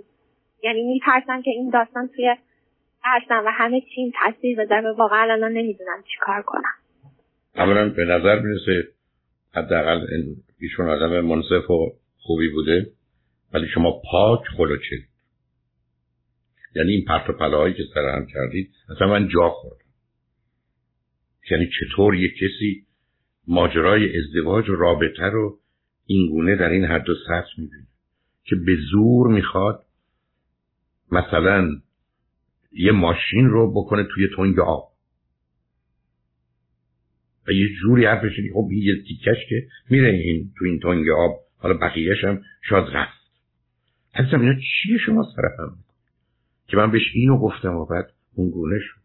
یعنی 0.64 0.82
میترسم 0.82 1.42
که 1.42 1.50
این 1.50 1.70
داستان 1.70 2.08
توی 2.08 2.36
ترسم 3.02 3.42
و 3.46 3.50
همه 3.50 3.80
چیم 3.94 4.12
تاثیر 4.22 4.58
بذاره 4.58 4.92
واقعا 4.92 5.32
الان 5.32 5.52
نمی‌دونم 5.52 6.02
چیکار 6.14 6.42
کنم. 6.42 6.74
اولا 7.56 7.88
به 7.88 8.04
نظر 8.04 8.38
می‌رسه 8.38 8.88
حداقل 9.54 10.06
ایشون 10.60 10.88
آدم 10.88 11.20
منصف 11.20 11.70
و 11.70 11.92
خوبی 12.18 12.48
بوده 12.48 12.86
ولی 13.52 13.66
شما 13.74 14.02
پاک 14.10 14.40
خلوچه 14.56 14.96
یعنی 16.76 16.90
این 16.90 17.04
پرت 17.04 17.30
و 17.30 17.32
پلاهایی 17.32 17.74
که 17.74 17.82
سر 17.94 18.08
هم 18.08 18.26
کردید 18.26 18.70
اصلا 18.96 19.06
من 19.06 19.28
جا 19.28 19.48
خوردم. 19.48 19.84
یعنی 21.50 21.68
چطور 21.80 22.14
یک 22.14 22.32
کسی 22.34 22.86
ماجرای 23.48 24.18
ازدواج 24.18 24.68
و 24.68 24.76
رابطه 24.76 25.24
رو 25.24 25.58
اینگونه 26.06 26.56
در 26.56 26.68
این 26.68 26.84
حد 26.84 27.08
و 27.08 27.14
سطح 27.28 27.50
می‌بینه 27.58 27.86
که 28.44 28.56
به 28.66 28.76
زور 28.92 29.28
می‌خواد 29.28 29.84
مثلا 31.12 31.68
یه 32.72 32.92
ماشین 32.92 33.48
رو 33.48 33.72
بکنه 33.72 34.04
توی 34.14 34.28
تنگ 34.36 34.58
آب. 34.58 34.94
و 37.48 37.52
یه 37.52 37.68
جوری 37.82 38.06
حرفش 38.06 38.32
خب 38.54 38.72
یه 38.72 39.02
تیکش 39.02 39.36
که 39.48 39.66
میره 39.90 40.10
این 40.10 40.52
تو 40.58 40.64
این 40.64 40.80
تنگ 40.80 41.08
آب 41.08 41.40
حالا 41.58 41.74
بقیهش 41.74 42.24
هم 42.24 42.42
شاید 42.68 42.84
رفت. 42.92 43.24
حتی 44.12 44.36
اینا 44.36 44.54
چیه 44.54 44.98
شما 45.06 45.22
سر 45.36 45.42
هم؟ 45.58 45.76
که 46.66 46.76
من 46.76 46.90
بهش 46.90 47.12
اینو 47.14 47.38
گفتم 47.38 47.74
و 47.74 47.86
بعد 47.86 48.12
اون 48.34 48.50
گونه 48.50 48.78
شد. 48.78 49.00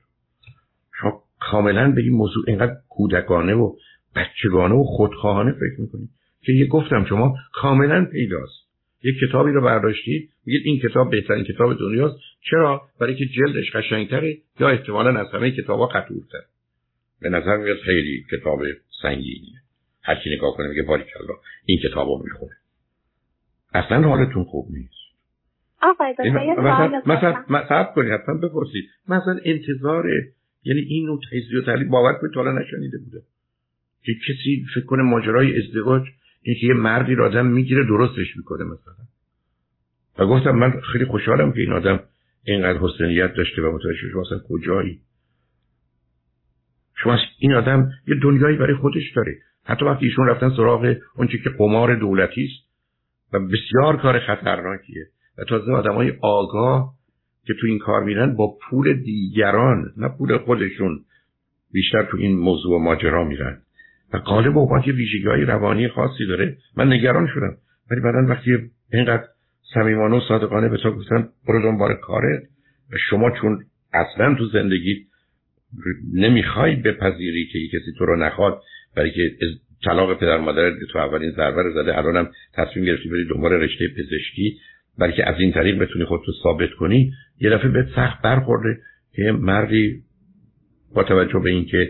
شما 1.01 1.23
کاملا 1.39 1.91
به 1.91 2.01
این 2.01 2.13
موضوع 2.13 2.43
اینقدر 2.47 2.75
کودکانه 2.89 3.53
و 3.53 3.75
بچگانه 4.15 4.75
و 4.75 4.83
خودخواهانه 4.83 5.51
فکر 5.51 5.81
می‌کنید 5.81 6.09
که 6.41 6.51
یه 6.51 6.67
گفتم 6.67 7.05
شما 7.05 7.35
کاملا 7.53 8.05
پیداست. 8.05 8.68
یک 9.03 9.15
کتابی 9.19 9.51
رو 9.51 9.61
برداشتید 9.61 10.29
میگید 10.45 10.61
این 10.65 10.79
کتاب 10.79 11.11
بهترین 11.11 11.43
کتاب 11.43 11.79
دنیاست. 11.79 12.19
چرا؟ 12.41 12.81
برای 12.99 13.15
که 13.15 13.25
جلدش 13.25 13.75
قشنگتره 13.75 14.37
یا 14.59 14.69
احتمالا 14.69 15.19
از 15.19 15.27
همه 15.33 15.51
کتابها 15.51 15.87
قطورتر 15.87 16.41
به 17.21 17.29
نظر 17.29 17.57
میاد 17.57 17.77
خیلی 17.77 18.25
کتاب 18.31 18.59
سنگینیه. 19.01 19.59
هر 20.03 20.15
کی 20.15 20.35
نگاه 20.35 20.57
کنه 20.57 20.67
میگه 20.67 20.83
باری 20.83 21.03
کلا 21.03 21.33
این 21.65 21.79
کتابو 21.79 22.23
می‌خونه. 22.23 22.51
اصلا 23.73 24.01
حالتون 24.01 24.43
خوب 24.43 24.67
نیست. 24.71 24.99
آقای 25.81 26.13
مثلا 26.19 27.01
مثلا 27.05 27.43
مثلا 27.49 27.83
کنید 27.83 28.11
حتما 28.11 28.35
بپرسید. 28.35 28.89
مثلا 29.07 29.39
انتظار 29.45 30.05
یعنی 30.63 30.81
این 30.81 31.05
نوع 31.05 31.19
تجزیه 31.31 31.59
و 31.59 31.65
تحلیل 31.65 31.87
باور 31.87 32.13
کنید 32.13 32.33
تا 32.33 32.51
نشنیده 32.51 32.97
بوده. 32.97 33.21
که 34.03 34.11
کسی 34.13 34.65
فکر 34.75 34.85
کنه 34.85 35.03
ماجرای 35.03 35.57
ازدواج 35.57 36.03
اینکه 36.49 36.67
یه 36.67 36.73
مردی 36.73 37.15
رو 37.15 37.25
آدم 37.25 37.45
می‌گیره 37.45 37.83
درستش 37.83 38.37
می‌کنه 38.37 38.63
مثلا. 38.63 39.05
و 40.17 40.25
گفتم 40.25 40.51
من 40.51 40.81
خیلی 40.93 41.05
خوشحالم 41.05 41.51
که 41.51 41.59
این 41.59 41.71
آدم 41.71 41.99
اینقدر 42.43 42.79
حسنیت 42.79 43.33
داشته 43.33 43.61
و 43.61 43.71
متوجه 43.75 44.09
شما 44.11 44.21
اصلا 44.21 44.39
کجایی. 44.49 44.99
شما 46.95 47.17
این 47.39 47.53
آدم 47.53 47.91
یه 48.07 48.15
دنیایی 48.15 48.57
برای 48.57 48.75
خودش 48.75 49.11
داره. 49.15 49.37
حتی 49.63 49.85
وقتی 49.85 50.05
ایشون 50.05 50.27
رفتن 50.27 50.49
سراغ 50.49 50.95
اونچه 51.15 51.37
که 51.37 51.49
قمار 51.49 51.95
دولتی 51.95 52.43
است 52.43 52.69
و 53.33 53.39
بسیار 53.39 53.97
کار 53.97 54.19
خطرناکیه. 54.19 55.07
و 55.37 55.43
تازه 55.43 55.71
آدمای 55.71 56.13
آگاه 56.21 56.93
که 57.45 57.53
تو 57.61 57.67
این 57.67 57.79
کار 57.79 58.03
میرن 58.03 58.35
با 58.35 58.57
پول 58.61 58.93
دیگران 58.93 59.93
نه 59.97 60.09
پول 60.17 60.37
خودشون 60.37 60.99
بیشتر 61.71 62.03
تو 62.11 62.17
این 62.17 62.39
موضوع 62.39 62.81
ماجرا 62.81 63.23
میرن. 63.23 63.61
و 64.13 64.17
قالب 64.17 64.57
اوقات 64.57 64.87
یه 64.87 64.93
ویژگی 64.93 65.45
روانی 65.47 65.87
خاصی 65.87 66.25
داره. 66.25 66.57
من 66.77 66.93
نگران 66.93 67.27
شدم. 67.33 67.57
ولی 67.91 68.01
بعدا 68.01 68.27
وقتی 68.27 68.57
اینقدر 68.93 69.23
صمیمانه 69.73 70.17
و 70.17 70.21
صادقانه 70.27 70.69
به 70.69 70.77
تو 70.77 70.91
گفتن 70.91 71.29
برو 71.47 71.61
دنبال 71.61 71.93
کارت 71.93 72.43
و 72.91 72.97
شما 73.09 73.31
چون 73.41 73.65
اصلا 73.93 74.35
تو 74.35 74.45
زندگی 74.45 75.05
نمی‌خوای 76.13 76.75
بپذیری 76.75 77.45
که 77.45 77.59
کسی 77.67 77.91
تو 77.97 78.05
رو 78.05 78.15
نخواد 78.15 78.61
برای 78.95 79.11
که 79.11 79.31
طلاق 79.85 80.19
پدر 80.19 80.37
مادر 80.37 80.71
تو 80.91 80.99
اولین 80.99 81.31
ضربه 81.31 81.63
رو 81.63 81.73
زده 81.73 81.97
الانم 81.97 82.31
تصمیم 82.53 82.85
گرفتی 82.85 83.09
بری 83.09 83.27
دنبال 83.27 83.51
رشته 83.51 83.87
پزشکی 83.87 84.59
برای 84.97 85.13
که 85.13 85.29
از 85.29 85.35
این 85.39 85.51
طریق 85.51 85.79
بتونی 85.79 86.05
خودتو 86.05 86.31
ثابت 86.43 86.69
کنی. 86.79 87.13
یه 87.39 87.49
دفعه 87.49 87.69
به 87.69 87.87
سخت 87.95 88.21
برخورده 88.21 88.79
که 89.15 89.31
مردی 89.31 90.03
با 90.95 91.03
توجه 91.03 91.39
به 91.39 91.49
اینکه 91.49 91.89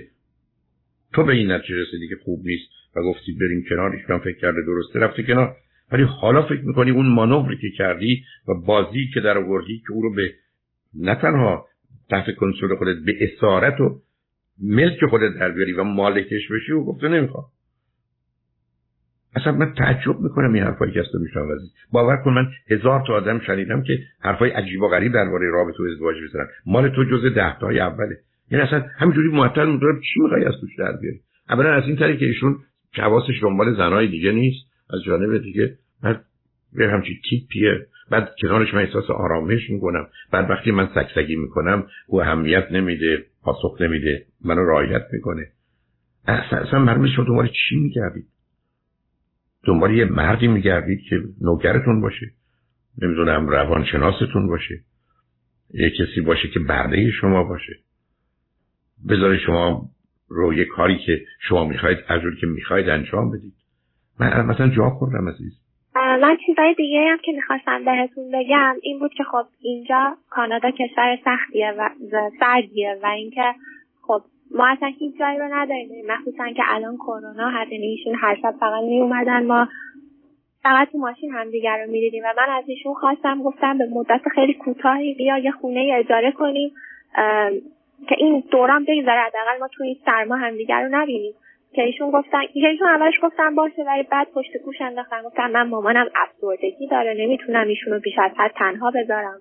تو 1.14 1.24
به 1.24 1.34
این 1.34 1.52
نتیجه 1.52 1.76
رسیدی 1.76 2.08
که 2.08 2.16
خوب 2.24 2.40
نیست 2.46 2.70
و 2.96 3.02
گفتی 3.02 3.34
بریم 3.34 3.66
کنارش 3.70 4.10
من 4.10 4.20
فکر 4.20 4.38
کرده 4.38 4.62
درسته 4.66 5.00
رفتی 5.00 5.24
کنار. 5.24 5.56
ولی 5.92 6.04
حالا 6.04 6.42
فکر 6.42 6.62
می‌کنی 6.62 6.92
اون 6.92 7.06
مانوری 7.06 7.58
که 7.58 7.70
کردی 7.78 8.24
و 8.48 8.54
بازی 8.54 9.10
که 9.14 9.20
در 9.20 9.38
آوردی 9.38 9.80
که 9.88 9.92
او 9.92 10.02
رو 10.02 10.14
به 10.14 10.34
نه 10.94 11.16
تنها 11.16 11.66
تحت 12.10 12.36
کنترل 12.36 12.76
خودت 12.76 12.98
به 13.06 13.18
اسارت 13.22 13.82
و 13.82 14.02
ملک 14.64 15.06
خودت 15.06 15.34
در 15.40 15.52
بیاری 15.52 15.74
و 15.74 15.84
مالکش 15.84 16.52
بشی 16.52 16.72
و 16.72 16.84
گفته 16.84 17.08
نمی‌خواد 17.08 17.46
اصلا 19.36 19.52
من 19.52 19.74
تعجب 19.74 20.20
می‌کنم 20.20 20.54
این 20.54 20.64
حرفایی 20.64 20.92
که 20.92 21.00
از 21.00 21.06
تو 21.12 21.20
میشنم 21.20 21.48
باور 21.92 22.18
کن 22.18 22.32
من 22.32 22.48
هزار 22.70 23.04
تا 23.08 23.14
آدم 23.14 23.40
شنیدم 23.40 23.84
که 23.84 24.00
حرفای 24.20 24.50
عجیب 24.50 24.82
و 24.82 24.88
غریب 24.88 25.14
درباره 25.14 25.50
رابطه 25.50 25.84
و 25.84 25.88
ازدواج 25.92 26.16
می‌زنن. 26.22 26.48
مال 26.66 26.90
تو 26.90 27.04
جز 27.04 27.34
ده 27.36 27.60
تای 27.60 27.80
اوله. 27.80 28.18
یعنی 28.52 28.64
اصلا 28.64 28.86
همینجوری 28.98 29.28
معطل 29.28 29.72
می‌ذارم 29.72 30.00
چی 30.00 30.20
می‌خوای 30.20 30.46
از 30.46 30.54
توش 30.62 30.76
در 30.78 30.98
بیاری؟ 31.02 31.20
اولا 31.50 31.74
از 31.74 31.84
این 31.88 31.96
طریق 31.96 32.20
که 32.20 32.26
ایشون 32.26 32.58
حواسش 32.94 33.40
دنبال 33.42 33.76
زنای 33.78 34.08
دیگه 34.08 34.32
نیست 34.32 34.66
از 34.90 35.04
جانب 35.04 35.38
دیگه 35.38 35.78
بعد 36.04 36.26
به 36.74 36.90
همچی 36.90 37.22
تیپیه. 37.30 37.86
بعد 38.12 38.36
کنارش 38.42 38.74
من 38.74 38.82
احساس 38.82 39.10
آرامش 39.10 39.70
می‌کنم. 39.70 40.08
بعد 40.32 40.50
وقتی 40.50 40.72
من 40.72 40.90
سکسگی 40.96 41.36
می‌کنم 41.36 41.88
او 42.08 42.22
اهمیت 42.22 42.72
نمیده 42.72 43.26
پاسخ 43.44 43.82
نمیده 43.82 44.26
منو 44.46 44.66
رعایت 44.66 45.04
می‌کنه. 45.14 45.48
اصلا, 46.28 46.60
اصلا 46.60 46.80
مرمز 46.80 47.10
شما 47.16 47.26
دنبال 47.26 47.48
چی 47.48 47.76
میگردید؟ 47.76 48.28
دنبال 49.64 49.98
یه 49.98 50.06
مردی 50.06 50.48
میگردید 50.48 51.02
که 51.10 51.22
نوکرتون 51.42 52.02
باشه. 52.02 52.32
نمی‌دونم 53.02 53.48
روانشناستون 53.48 54.48
باشه. 54.48 54.80
یه 55.74 55.90
کسی 55.90 56.22
باشه 56.22 56.48
که 56.48 56.60
برده 56.60 57.12
شما 57.12 57.44
باشه. 57.44 57.80
بذاره 59.10 59.38
شما 59.38 59.82
رو 60.30 60.54
یه 60.54 60.66
کاری 60.66 60.98
که 61.06 61.22
شما 61.40 61.66
می‌خواید 61.66 61.98
از 62.08 62.22
که 62.42 62.48
می‌خواید 62.48 62.90
انجام 62.90 63.32
بدید. 63.32 63.54
من 64.20 64.46
مثلا 64.46 64.68
جا 64.68 64.90
خوردم 64.90 65.30
عزیز. 65.30 65.60
من 65.96 66.38
چیزای 66.46 66.74
دیگه 66.74 67.00
هم 67.12 67.18
که 67.26 67.32
می‌خواستم 67.32 67.86
بهتون 67.86 68.32
بگم 68.34 68.76
این 68.82 69.00
بود 69.00 69.14
که 69.14 69.24
خب 69.24 69.46
اینجا 69.62 70.18
کانادا 70.30 70.72
کشور 70.72 71.20
سختیه 71.26 71.72
و 71.72 71.90
سردیه 72.40 73.00
و 73.04 73.06
اینکه 73.06 73.54
خب 74.02 74.22
ما 74.56 74.68
اصلا 74.68 74.92
هیچ 75.00 75.20
جایی 75.20 75.40
رو 75.40 75.48
نداریم 75.52 75.90
مخصوصا 76.08 76.50
که 76.50 76.64
الان 76.68 76.98
کرونا 76.98 77.52
یعنی 77.72 77.86
ایشون 77.86 78.16
هر 78.16 78.36
شب 78.36 78.56
فقط 78.60 78.84
می 78.84 79.02
اومدن 79.02 79.46
ما 79.46 79.68
فقط 80.64 80.92
تو 80.92 80.98
ماشین 80.98 81.32
همدیگر 81.32 81.84
رو 81.86 81.92
می‌دیدیم 81.92 82.24
و 82.24 82.34
من 82.38 82.54
از 82.54 82.64
ایشون 82.68 82.94
خواستم 82.94 83.44
گفتم 83.44 83.78
به 83.78 83.88
مدت 83.94 84.22
خیلی 84.36 84.54
کوتاهی 84.54 85.14
بیا 85.14 85.38
یه 85.38 85.52
خونه 85.52 85.92
اجاره 86.00 86.32
کنیم. 86.32 86.72
که 88.08 88.16
این 88.18 88.44
دوران 88.52 88.86
بگذره 88.88 89.20
حداقل 89.20 89.60
ما 89.60 89.68
تو 89.68 89.84
این 89.84 89.98
سرما 90.06 90.36
همدیگر 90.36 90.82
رو 90.82 90.90
نبینیم. 90.92 91.34
که 91.74 91.82
ایشون 91.82 92.12
گفتن 92.12 92.42
ایشون 92.54 92.88
اولش 92.88 93.14
گفتم 93.24 93.56
باشه 93.56 93.84
ولی 93.84 94.04
بعد 94.04 94.28
پشت 94.36 94.58
گوش 94.66 94.82
انداختن. 94.82 95.22
گفتم 95.22 95.52
من 95.52 95.70
مامانم 95.70 96.10
افسردگی 96.16 96.88
داره 96.88 97.14
نمی‌تونم 97.14 97.68
ایشون 97.68 97.94
رو 97.94 98.00
بیش 98.00 98.20
از 98.20 98.32
حد 98.38 98.52
تنها 98.56 98.92
بذارم. 98.92 99.40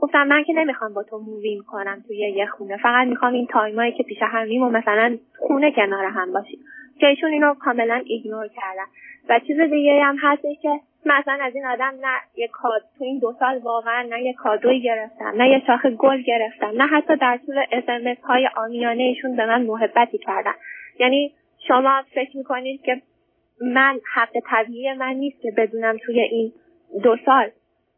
گفتم 0.00 0.26
من 0.26 0.44
که 0.44 0.52
نمی‌خوام 0.52 0.94
با 0.94 1.02
تو 1.02 1.18
move 1.18 1.47
in 1.47 1.62
کنم 1.62 2.04
توی 2.06 2.16
یه 2.16 2.46
خونه. 2.46 2.76
فقط 2.76 3.06
می‌خوام 3.06 3.32
این 3.32 3.46
time 3.46 3.72
هایی 3.72 3.92
که 3.92 4.02
پیش 4.02 4.18
همیم 4.22 4.62
و 4.62 4.68
مثلا 4.68 5.18
خونه 5.38 5.72
کنار 5.72 6.04
هم 6.04 6.32
باشیم. 6.32 6.58
که 7.00 7.06
ایشون 7.06 7.30
اینو 7.30 7.54
کاملا 7.54 8.02
ignore 8.04 8.48
کردن. 8.48 8.86
و 9.28 9.40
چیز 9.46 9.60
دیگه 9.60 10.02
هم 10.04 10.16
هستش 10.20 10.56
که 10.62 10.80
مثلا 11.08 11.38
از 11.40 11.54
این 11.54 11.66
آدم 11.66 11.94
نه 12.00 12.18
یه 12.36 12.48
کاد 12.48 12.82
تو 12.98 13.04
این 13.04 13.18
دو 13.18 13.34
سال 13.38 13.58
واقعا 13.58 14.02
نه 14.10 14.22
یه 14.22 14.32
کادویی 14.32 14.80
گرفتم 14.80 15.32
نه 15.36 15.48
یه 15.48 15.62
شاخ 15.66 15.86
گل 15.86 16.22
گرفتم 16.22 16.82
نه 16.82 16.86
حتی 16.86 17.16
در 17.16 17.40
طول 17.46 17.64
اسمس 17.72 18.18
های 18.24 18.48
عامیانه 18.56 19.02
ایشون 19.02 19.36
به 19.36 19.46
من 19.46 19.62
محبتی 19.62 20.18
کردن. 20.18 20.52
یعنی 21.00 21.34
شما 21.68 22.02
فکر 22.14 22.36
می‌کنید 22.36 22.82
که 22.82 23.02
من 23.60 24.00
حق 24.14 24.32
طبیعی 24.50 24.92
من 24.92 25.14
نیست 25.14 25.42
که 25.42 25.52
بدونم 25.56 25.96
توی 26.06 26.20
این 26.20 26.52
دو 27.02 27.16
سال 27.24 27.50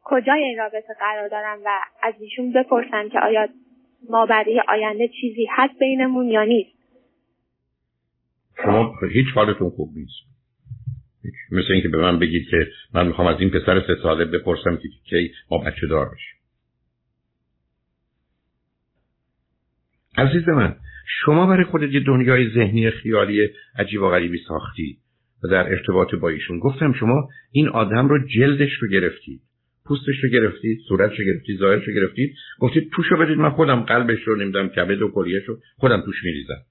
کجای 0.05 0.43
این 0.43 0.59
رابطه 0.59 0.95
قرار 1.01 1.29
دارم 1.29 1.59
و 1.65 1.71
از 2.03 2.15
ایشون 2.21 2.53
بپرسم 2.53 3.09
که 3.09 3.21
آیا 3.21 3.49
ما 4.11 4.27
برای 4.27 4.63
آینده 4.69 5.09
چیزی 5.09 5.47
هست 5.51 5.79
بینمون 5.79 6.29
یا 6.29 6.45
نیست. 6.45 6.81
شما 8.63 8.93
هیچ 9.13 9.27
حالتون 9.35 9.71
خوب 9.71 9.89
نیست. 9.97 10.30
مثل 11.51 11.73
اینکه 11.73 11.89
به 11.89 11.99
من 11.99 12.19
بگید 12.19 12.49
که 12.51 12.69
من 12.95 13.07
می‌خوام 13.07 13.27
از 13.27 13.41
این 13.41 13.51
پسر 13.51 13.81
سه 13.87 13.97
ساله 14.03 14.25
بپرسم 14.25 14.77
که 14.77 14.89
کی 15.05 15.33
ما 15.51 15.59
بچه 15.59 15.87
دار 15.87 16.07
بشیم 16.07 16.41
عزیز 20.17 20.49
من 20.49 20.77
شما 21.25 21.47
برای 21.47 21.65
خودت 21.65 21.93
یه 21.93 22.01
دنیای 22.01 22.49
ذهنی 22.55 22.91
خیالی 22.91 23.49
عجیب 23.79 24.03
و 24.03 24.09
غریبی 24.09 24.39
ساختی 24.49 24.99
و 25.45 25.49
در 25.49 25.69
ارتباط 25.69 26.15
با 26.15 26.29
ایشون 26.29 26.59
گفتم 26.59 26.93
شما 26.93 27.29
این 27.53 27.69
آدم 27.69 28.09
رو 28.09 28.27
جلدش 28.27 28.73
رو 28.81 28.89
گرفتید 28.89 29.41
پوستش 29.85 30.25
رو 30.25 30.29
گرفتید 30.29 30.81
صورتش 30.89 31.19
رو 31.19 31.25
گرفتید 31.25 31.59
ظاهرش 31.59 31.89
رو 31.89 31.95
گرفتید 31.95 32.35
گفتید 32.59 32.91
توشو 32.93 33.17
بدید 33.17 33.39
من 33.39 33.51
خودم 33.51 33.81
قلبش 33.81 34.23
رو 34.27 34.37
نمیدم 34.37 34.69
کبد 34.69 35.03
و 35.03 35.11
کلیهش 35.11 35.45
رو 35.45 35.59
خودم 35.77 36.01
توش 36.01 36.25
میریزم. 36.25 36.63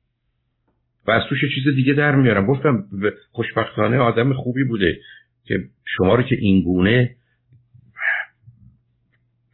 و 1.10 1.12
از 1.12 1.24
توش 1.30 1.40
چیز 1.56 1.76
دیگه 1.76 1.94
در 1.94 2.16
میارم. 2.16 2.46
گفتم 2.46 2.86
خوشبختانه 3.32 3.98
آدم 3.98 4.34
خوبی 4.34 4.64
بوده 4.64 5.00
که 5.44 5.70
شما 5.86 6.16
رو 6.16 6.24
که 6.24 6.36
این 6.36 6.62
گونه 6.62 7.16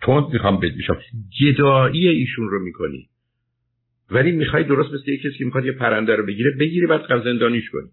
تند 0.01 0.33
می‌خوام 0.33 0.59
بدیشم 0.59 0.97
گدایی 1.41 2.07
ایشون 2.07 2.49
رو 2.49 2.63
می‌کنی. 2.63 3.09
ولی 4.09 4.31
می‌خوای 4.31 4.63
درست 4.63 4.93
مثل 4.93 5.11
یه 5.11 5.17
کسی 5.17 5.37
که 5.37 5.45
می‌خواد 5.45 5.65
یه 5.65 5.71
پرنده 5.71 6.15
رو 6.15 6.25
بگیره 6.25 6.51
بگیری 6.51 6.87
بعد 6.87 7.23
زندانیش 7.23 7.69
کنی. 7.69 7.89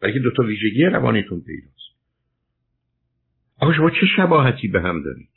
بلکه 0.00 0.18
دوتا 0.18 0.42
ویژگی 0.42 0.84
روانیتون 0.84 1.40
پیداست. 1.40 1.98
آقا 3.60 3.72
شما 3.72 3.90
چه 3.90 4.06
شباهتی 4.16 4.68
به 4.68 4.80
هم 4.80 5.02
دارید؟ 5.02 5.28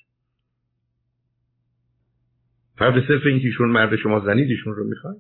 به 2.77 3.03
صرف 3.07 3.25
اینکه 3.25 3.47
ایشون 3.47 3.69
مرد 3.69 3.95
شما 3.95 4.19
زنید 4.19 4.49
ایشون 4.49 4.75
رو 4.75 4.89
می‌خواد 4.89 5.17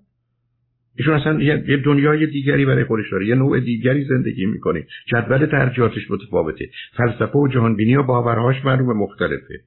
ایشون 0.97 1.13
اصلا 1.13 1.41
یه 1.43 1.77
دنیای 1.77 2.27
دیگری 2.27 2.65
برای 2.65 2.83
خودش 2.83 3.11
داره. 3.11 3.27
یه 3.27 3.35
نوع 3.35 3.59
دیگری 3.59 4.05
زندگی 4.05 4.45
می‌کنه. 4.45 4.87
جدول 5.05 5.45
ترجیحاتش 5.45 6.11
متفاوته. 6.11 6.69
فلسفه 6.97 7.39
و 7.39 7.47
جهانبینی 7.47 7.95
و 7.95 8.03
باورهاش 8.03 8.65
معلوم 8.65 8.97
مختلفه. 8.97 9.63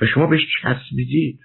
و 0.00 0.06
شما 0.06 0.26
بهش 0.26 0.40
چسبیدید. 0.62 1.40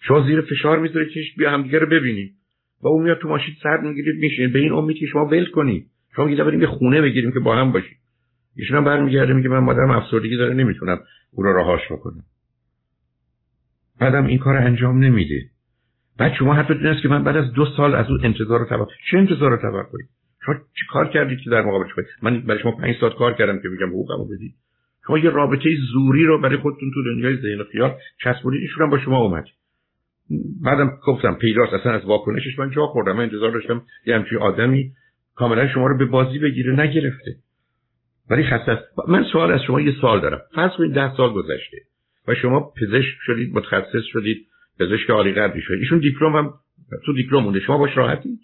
شما 0.00 0.26
زیر 0.26 0.40
فشار 0.40 0.78
می‌ذارید 0.78 1.08
که 1.08 1.20
بیا 1.38 1.50
همدیگه 1.50 1.78
رو 1.78 1.86
ببینید. 1.86 2.34
و 2.82 2.88
اون 2.88 3.02
میاد 3.04 3.18
تو 3.18 3.28
ماشین 3.28 3.54
سر 3.62 3.76
می‌گیرید 3.76 4.20
میشین 4.20 4.52
به 4.52 4.58
این 4.58 4.72
امید 4.72 4.96
که 4.96 5.06
شما 5.06 5.24
ول 5.24 5.46
کنید. 5.46 5.86
شما 6.16 6.24
میگید 6.24 6.44
بریم 6.44 6.60
یه 6.60 6.66
خونه 6.66 7.00
بگیریم 7.00 7.32
که 7.32 7.40
با 7.40 7.56
هم 7.56 7.72
باشیم. 7.72 7.96
ایشون 8.56 8.76
هم 8.76 8.84
برمیگرده 8.84 9.32
میگه 9.32 9.48
من 9.48 9.58
مادرم 9.58 9.90
افسردگی 9.90 10.36
داره 10.36 10.54
نمی‌تونم 10.54 11.00
او 11.30 11.42
رو 11.42 11.56
رهاش 11.56 11.80
بکنم. 11.90 12.24
بعدم 14.00 14.26
این 14.26 14.38
کار 14.38 14.56
انجام 14.56 14.98
نمیده. 14.98 15.51
بعد 16.18 16.34
شما 16.34 16.54
حتی 16.54 16.74
دونست 16.74 17.02
که 17.02 17.08
من 17.08 17.24
بعد 17.24 17.36
از 17.36 17.52
دو 17.52 17.66
سال 17.76 17.94
از 17.94 18.06
اون 18.08 18.20
انتظار 18.24 18.60
رو 18.60 18.66
توقع 18.66 18.92
چه 19.10 19.18
انتظار 19.18 19.50
رو 19.50 19.56
توقع 19.56 19.98
شما 20.46 20.54
چی 20.54 20.86
کار 20.90 21.08
کردید 21.08 21.38
که 21.38 21.50
در 21.50 21.62
مقابلش 21.62 21.92
کنید؟ 21.94 22.08
من 22.22 22.40
برای 22.40 22.62
شما 22.62 22.72
پنج 22.72 22.96
ساعت 23.00 23.14
کار 23.14 23.32
کردم 23.32 23.58
که 23.62 23.68
میگم 23.68 23.88
حقوقمو 23.88 24.24
بدید. 24.24 24.54
شما 25.06 25.18
یه 25.18 25.30
رابطه 25.30 25.70
زوری 25.92 26.24
رو 26.24 26.40
برای 26.40 26.56
خودتون 26.56 26.90
تو 26.94 27.02
دنیای 27.04 27.36
ذهن 27.36 27.60
و 27.60 27.64
خیال 27.72 27.94
چسبونید 28.24 28.60
ایشون 28.60 28.90
با 28.90 28.98
شما 28.98 29.18
اومد. 29.18 29.44
بعدم 30.62 30.98
گفتم 31.06 31.34
پیداست 31.34 31.72
اصلا 31.72 31.92
از 31.92 32.04
واکنشش 32.04 32.58
من 32.58 32.70
جا 32.70 32.86
خوردم. 32.86 33.12
من 33.12 33.22
انتظار 33.22 33.50
داشتم 33.50 33.82
یه 34.06 34.14
همچین 34.14 34.38
آدمی 34.38 34.92
کاملا 35.34 35.68
شما 35.68 35.86
رو 35.86 35.98
به 35.98 36.04
بازی 36.04 36.38
بگیره 36.38 36.80
نگرفته. 36.80 37.36
ولی 38.30 38.42
خسته 38.42 38.78
من 39.08 39.24
سوال 39.32 39.52
از 39.52 39.60
شما 39.66 39.80
یه 39.80 39.94
سال 40.00 40.20
دارم. 40.20 40.40
فرض 40.54 40.70
کنید 40.78 40.94
ده 40.94 41.16
سال 41.16 41.32
گذشته 41.32 41.76
و 42.28 42.34
شما 42.34 42.72
پزشک 42.80 43.14
شدید 43.26 43.54
متخصص 43.54 44.04
شدید. 44.12 44.46
پزشک 44.80 45.10
عالی 45.10 45.32
قدری 45.32 45.60
شدید 45.60 45.78
ایشون 45.78 45.98
دیپلم 45.98 46.36
هم 46.36 46.54
تو 47.06 47.12
دیپلم 47.12 47.42
مونده. 47.42 47.60
شما 47.60 47.78
باش 47.78 47.96
راحتید 47.96 48.40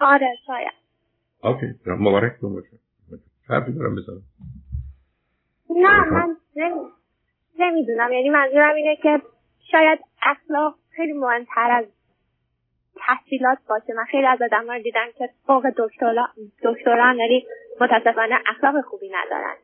آره 0.00 0.36
شاید. 0.46 0.72
اوکی. 1.42 1.66
مبارک. 1.86 2.40
باشه 2.40 2.76
حرفی 3.48 3.72
دارم 3.72 3.96
بزنم. 3.96 4.22
نه 5.70 6.10
من 6.10 6.36
نمی‌دونم. 7.58 8.12
یعنی 8.12 8.30
منظورم 8.30 8.74
اینه 8.74 8.96
که 8.96 9.22
شاید 9.72 9.98
اخلاق 10.22 10.74
خیلی 10.90 11.12
مهمتر 11.12 11.70
از 11.70 11.84
تحصیلات 12.96 13.58
باشه. 13.68 13.92
من 13.96 14.04
خیلی 14.04 14.26
از 14.26 14.42
آدم 14.42 14.70
رو 14.70 14.82
دیدم 14.82 15.06
که 15.18 15.28
فوق 15.46 15.66
دکتران 16.62 17.18
یعنی 17.18 17.46
متاسفانه 17.80 18.38
اخلاق 18.46 18.84
خوبی 18.84 19.08
ندارن. 19.08 19.56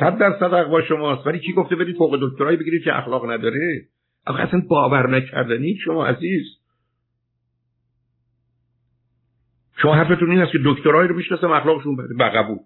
صد 0.00 0.18
در 0.18 0.36
صدق 0.40 0.68
با 0.68 0.82
شماست. 0.82 1.26
ولی 1.26 1.38
کی 1.38 1.52
گفته 1.52 1.76
برید 1.76 1.96
فوق 1.96 2.18
دکترایی 2.22 2.56
بگیرید 2.56 2.84
که 2.84 2.98
اخلاق 2.98 3.30
نداره؟ 3.30 3.82
آخه 4.26 4.42
اصلا 4.42 4.62
باور 4.68 5.10
نکردنی 5.10 5.76
شما 5.84 6.06
عزیز. 6.06 6.46
شما 9.82 9.94
حرفتون 9.94 10.30
این 10.30 10.40
است 10.40 10.52
که 10.52 10.58
دکترایی 10.64 11.08
رو 11.08 11.16
می‌شناسم 11.16 11.50
اخلاقشون 11.50 11.96
بده 11.96 12.14
بقبول 12.14 12.58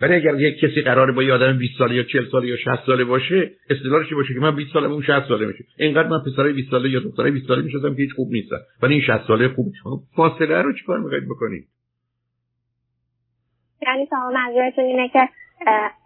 ولی 0.00 0.14
اگر 0.14 0.40
یک 0.40 0.58
کسی 0.58 0.80
قراره 0.80 1.12
با 1.12 1.22
یه 1.22 1.32
آدم 1.32 1.58
20 1.58 1.78
ساله 1.78 1.94
یا 1.94 2.02
40 2.02 2.24
ساله 2.32 2.48
یا 2.48 2.56
60 2.56 2.86
ساله 2.86 3.04
باشه 3.04 3.50
استدلالش 3.70 4.12
باشه؟ 4.12 4.34
که 4.34 4.40
من 4.40 4.56
20 4.56 4.72
سالم 4.72 4.92
اون 4.92 5.02
60 5.02 5.28
ساله 5.28 5.46
میشه 5.46 5.64
اینقدر 5.78 6.08
من 6.08 6.18
پسرای 6.26 6.52
20 6.52 6.70
ساله 6.70 6.90
یا 6.90 7.00
دخترای 7.00 7.30
20 7.30 7.48
ساله 7.48 7.62
می‌شدم 7.62 7.94
که 7.94 8.02
هیچ 8.02 8.12
خوب 8.16 8.32
نیستن. 8.32 8.56
ولی 8.82 8.94
این 8.94 9.02
60 9.02 9.26
ساله 9.26 9.48
خوب 9.48 9.72
فاصله 10.16 10.62
رو 10.62 10.72
چیکار 10.72 10.98
می‌خواید 10.98 11.24
بکنید؟ 11.24 11.68
یعنی 13.82 14.06
شما 14.10 14.30
منظورتون 14.34 14.84
اینه 14.84 15.08
که 15.08 15.28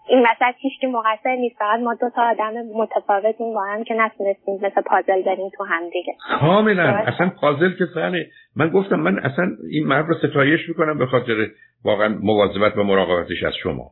این 0.09 0.21
وسط 0.21 0.55
هیچ 0.59 0.73
مقصر 0.85 1.37
نیست. 1.37 1.57
فقط 1.59 1.81
ما 1.81 1.95
دو 1.95 2.11
تا 2.17 2.23
آدم 2.31 2.53
متفاوتیم 2.75 3.55
با 3.55 3.65
هم 3.65 3.85
که 3.85 3.95
نتونستیم 3.95 4.55
مثل 4.55 4.81
پازل 4.87 5.23
بریم 5.23 5.51
تو 5.57 5.65
هم 5.65 5.83
دیگه. 5.93 6.13
کاملا. 6.41 6.83
اصلا 6.83 7.31
پازل 7.41 7.73
که 7.79 7.85
سنه 7.95 8.27
من 8.57 8.69
گفتم 8.69 9.01
من 9.01 9.19
اصلا 9.19 9.49
این 9.71 9.87
مرد 9.87 10.07
رو 10.09 10.15
ستایش 10.15 10.69
می‌کنم 10.69 10.99
به 10.99 11.07
خاطر 11.07 11.51
واقعا 11.85 12.09
مواظبت 12.09 12.77
و 12.77 12.83
مراقبتش 12.83 13.43
از 13.43 13.53
شما. 13.63 13.91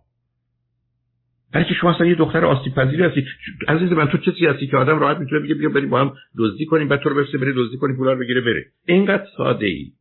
برای 1.53 1.67
که 1.67 1.75
شما 1.75 1.91
اصلا 1.91 2.07
یه 2.07 2.15
دختر 2.15 2.45
آسیب 2.45 2.75
پذیری 2.75 3.03
هستی. 3.03 3.25
عزیز 3.69 3.93
من 3.93 4.09
تو 4.09 4.19
کسی 4.19 4.47
هستی 4.47 4.67
که 4.67 4.77
آدم 4.77 4.99
راحت 4.99 5.17
می‌تونه 5.17 5.41
بگه 5.41 5.55
بیا 5.55 5.69
بریم 5.69 5.91
با 5.91 6.01
هم 6.01 6.13
دزدی 6.39 6.67
کنیم 6.67 6.89
بعد 6.89 7.01
تو 7.01 7.09
رو 7.09 7.15
بفرسته 7.17 7.39
بری 7.39 7.53
دزدی 7.57 7.77
کنی 7.77 7.97
پولا 7.97 8.13
رو 8.13 8.19
بگیره 8.19 8.41
بره. 8.41 8.65
اینقدر 8.87 9.27
ساده 9.37 9.67
ای 9.67 9.93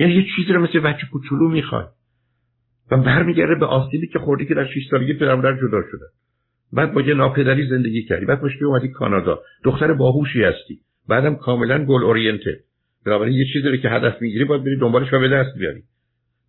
یعنی 0.00 0.12
یه 0.12 0.24
چیزی 0.36 0.52
رو 0.52 0.62
مثل 0.62 0.80
بچه 0.80 1.06
کوچولو 1.12 1.48
می‌خواد. 1.48 1.92
و 2.90 2.96
برمیگرده 2.96 3.54
به 3.54 3.66
آسیبی 3.66 4.06
که 4.06 4.18
خوردی 4.18 4.46
که 4.46 4.54
در 4.54 4.66
6 4.66 4.88
سالگی 4.90 5.14
پدر 5.14 5.34
مادر 5.34 5.56
جدا 5.56 5.82
شده. 5.90 6.04
بعد 6.72 6.92
با 6.92 7.00
یه 7.00 7.14
ناپدری 7.14 7.68
زندگی 7.68 8.02
کردی. 8.02 8.26
بعد 8.26 8.44
مشکلی 8.44 8.64
اومدی 8.64 8.88
کانادا. 8.88 9.40
دختر 9.64 9.92
باهوشی 9.92 10.44
هستی. 10.44 10.78
بعدم 11.08 11.34
کاملا 11.34 11.84
گل 11.84 12.02
اورینته 12.02 12.60
بنابراین 13.06 13.34
یه 13.34 13.44
چیزی 13.52 13.78
که 13.78 13.88
هدف 13.88 14.22
می‌گیری 14.22 14.44
باید 14.44 14.64
بری 14.64 14.78
دنبالش 14.78 15.12
و 15.12 15.20
به 15.20 15.28
دست 15.28 15.58
بیاری. 15.58 15.82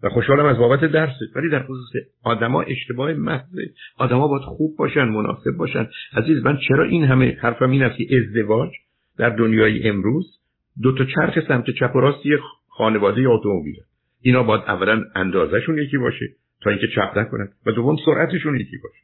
و 0.03 0.09
خوشحالم 0.09 0.45
از 0.45 0.57
بابت 0.57 0.85
درست. 0.85 1.35
ولی 1.35 1.49
در 1.49 1.63
خصوص 1.63 2.03
آدما 2.23 2.61
اشتباه 2.61 3.13
محض. 3.13 3.59
آدما 3.97 4.27
باید 4.27 4.43
خوب 4.43 4.77
باشن 4.77 5.03
مناسب 5.03 5.51
باشن. 5.57 5.87
عزیز 6.13 6.43
من 6.43 6.57
چرا 6.67 6.83
این 6.83 7.03
همه 7.03 7.37
حرفم 7.41 7.71
این 7.71 7.89
که 7.89 8.17
ازدواج 8.17 8.69
در 9.17 9.29
دنیای 9.29 9.89
امروز 9.89 10.39
دو 10.81 10.97
تا 10.97 11.05
چرخ 11.05 11.47
سمت 11.47 11.69
چپ 11.69 11.95
و 11.95 11.99
راست 11.99 12.25
یه 12.25 12.39
خانواده 12.69 13.29
اتومبیل 13.29 13.75
اینا 14.23 14.43
باید 14.43 14.61
اولا 14.61 15.03
اندازهشون 15.15 15.77
یکی 15.77 15.97
باشه 15.97 16.25
تا 16.61 16.69
اینکه 16.69 16.87
چپ 16.95 17.17
نکنن. 17.17 17.49
و 17.65 17.71
دوم 17.71 17.95
سرعتشون 18.05 18.55
یکی 18.55 18.77
باشه. 18.83 19.03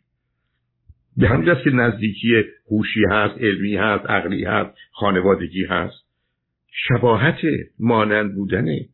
به 1.17 1.27
همین 1.27 1.55
که 1.63 1.69
نزدیکی 1.69 2.43
هوشی 2.71 3.03
هست 3.09 3.41
علمی 3.41 3.75
هست 3.75 4.05
عقلی 4.05 4.43
هست 4.43 4.77
خانوادگی 4.91 5.65
هست 5.65 6.05
شباهت 6.87 7.35
مانند 7.79 8.35
بودنه. 8.35 8.85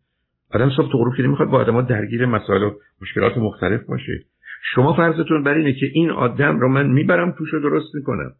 آدم 0.51 0.69
صبح 0.69 0.91
تو 0.91 0.97
غروب 0.97 1.15
که 1.17 1.23
نمی‌خواد 1.23 1.49
با 1.49 1.57
آدم 1.57 1.81
درگیر 1.81 2.25
مسائل 2.25 2.63
و 2.63 2.75
مشکلات 3.01 3.38
مختلف 3.38 3.83
باشه. 3.83 4.25
شما 4.73 4.93
فرضتون 4.93 5.43
بر 5.43 5.53
اینه 5.53 5.73
که 5.73 5.85
این 5.93 6.11
آدم 6.11 6.59
رو 6.59 6.69
من 6.69 6.88
می‌برم 6.91 7.31
توش 7.38 7.49
رو 7.53 7.59
درست 7.59 7.95
می‌کنم. 7.95 8.31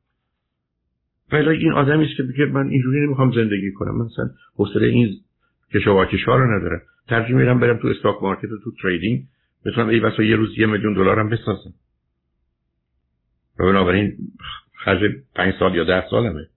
ولی 1.32 1.50
این 1.50 1.74
آدمی 1.74 2.06
است 2.06 2.18
که 2.18 2.24
بگه 2.24 2.46
من 2.46 2.68
اینجوری 2.68 3.06
نمی‌خوام 3.06 3.32
زندگی 3.32 3.72
کنم. 3.72 3.98
مثلا 3.98 4.26
حوصله 4.56 4.88
این 4.88 5.10
کشاواکشا 5.74 6.36
رو 6.36 6.58
ندارم. 6.58 6.82
ترجیح 7.08 7.36
میدم 7.36 7.60
برم 7.60 7.78
تو 7.78 7.88
استاک 7.88 8.16
مارکت 8.22 8.52
و 8.52 8.58
تو 8.64 8.72
تریدینگ 8.82 9.24
بتونم 9.66 9.90
ای 9.90 10.00
بسا 10.00 10.24
یه 10.24 10.36
روز 10.36 10.58
یه 10.58 10.66
میلیون 10.66 10.94
دلارم 10.94 11.30
بسازم. 11.30 11.74
و 13.60 13.66
بنابراین 13.66 14.18
خرج 14.74 15.12
پنج 15.36 15.54
سال 15.60 15.76
یا 15.76 15.84
ده 15.84 16.04
سالمه. 16.10 16.48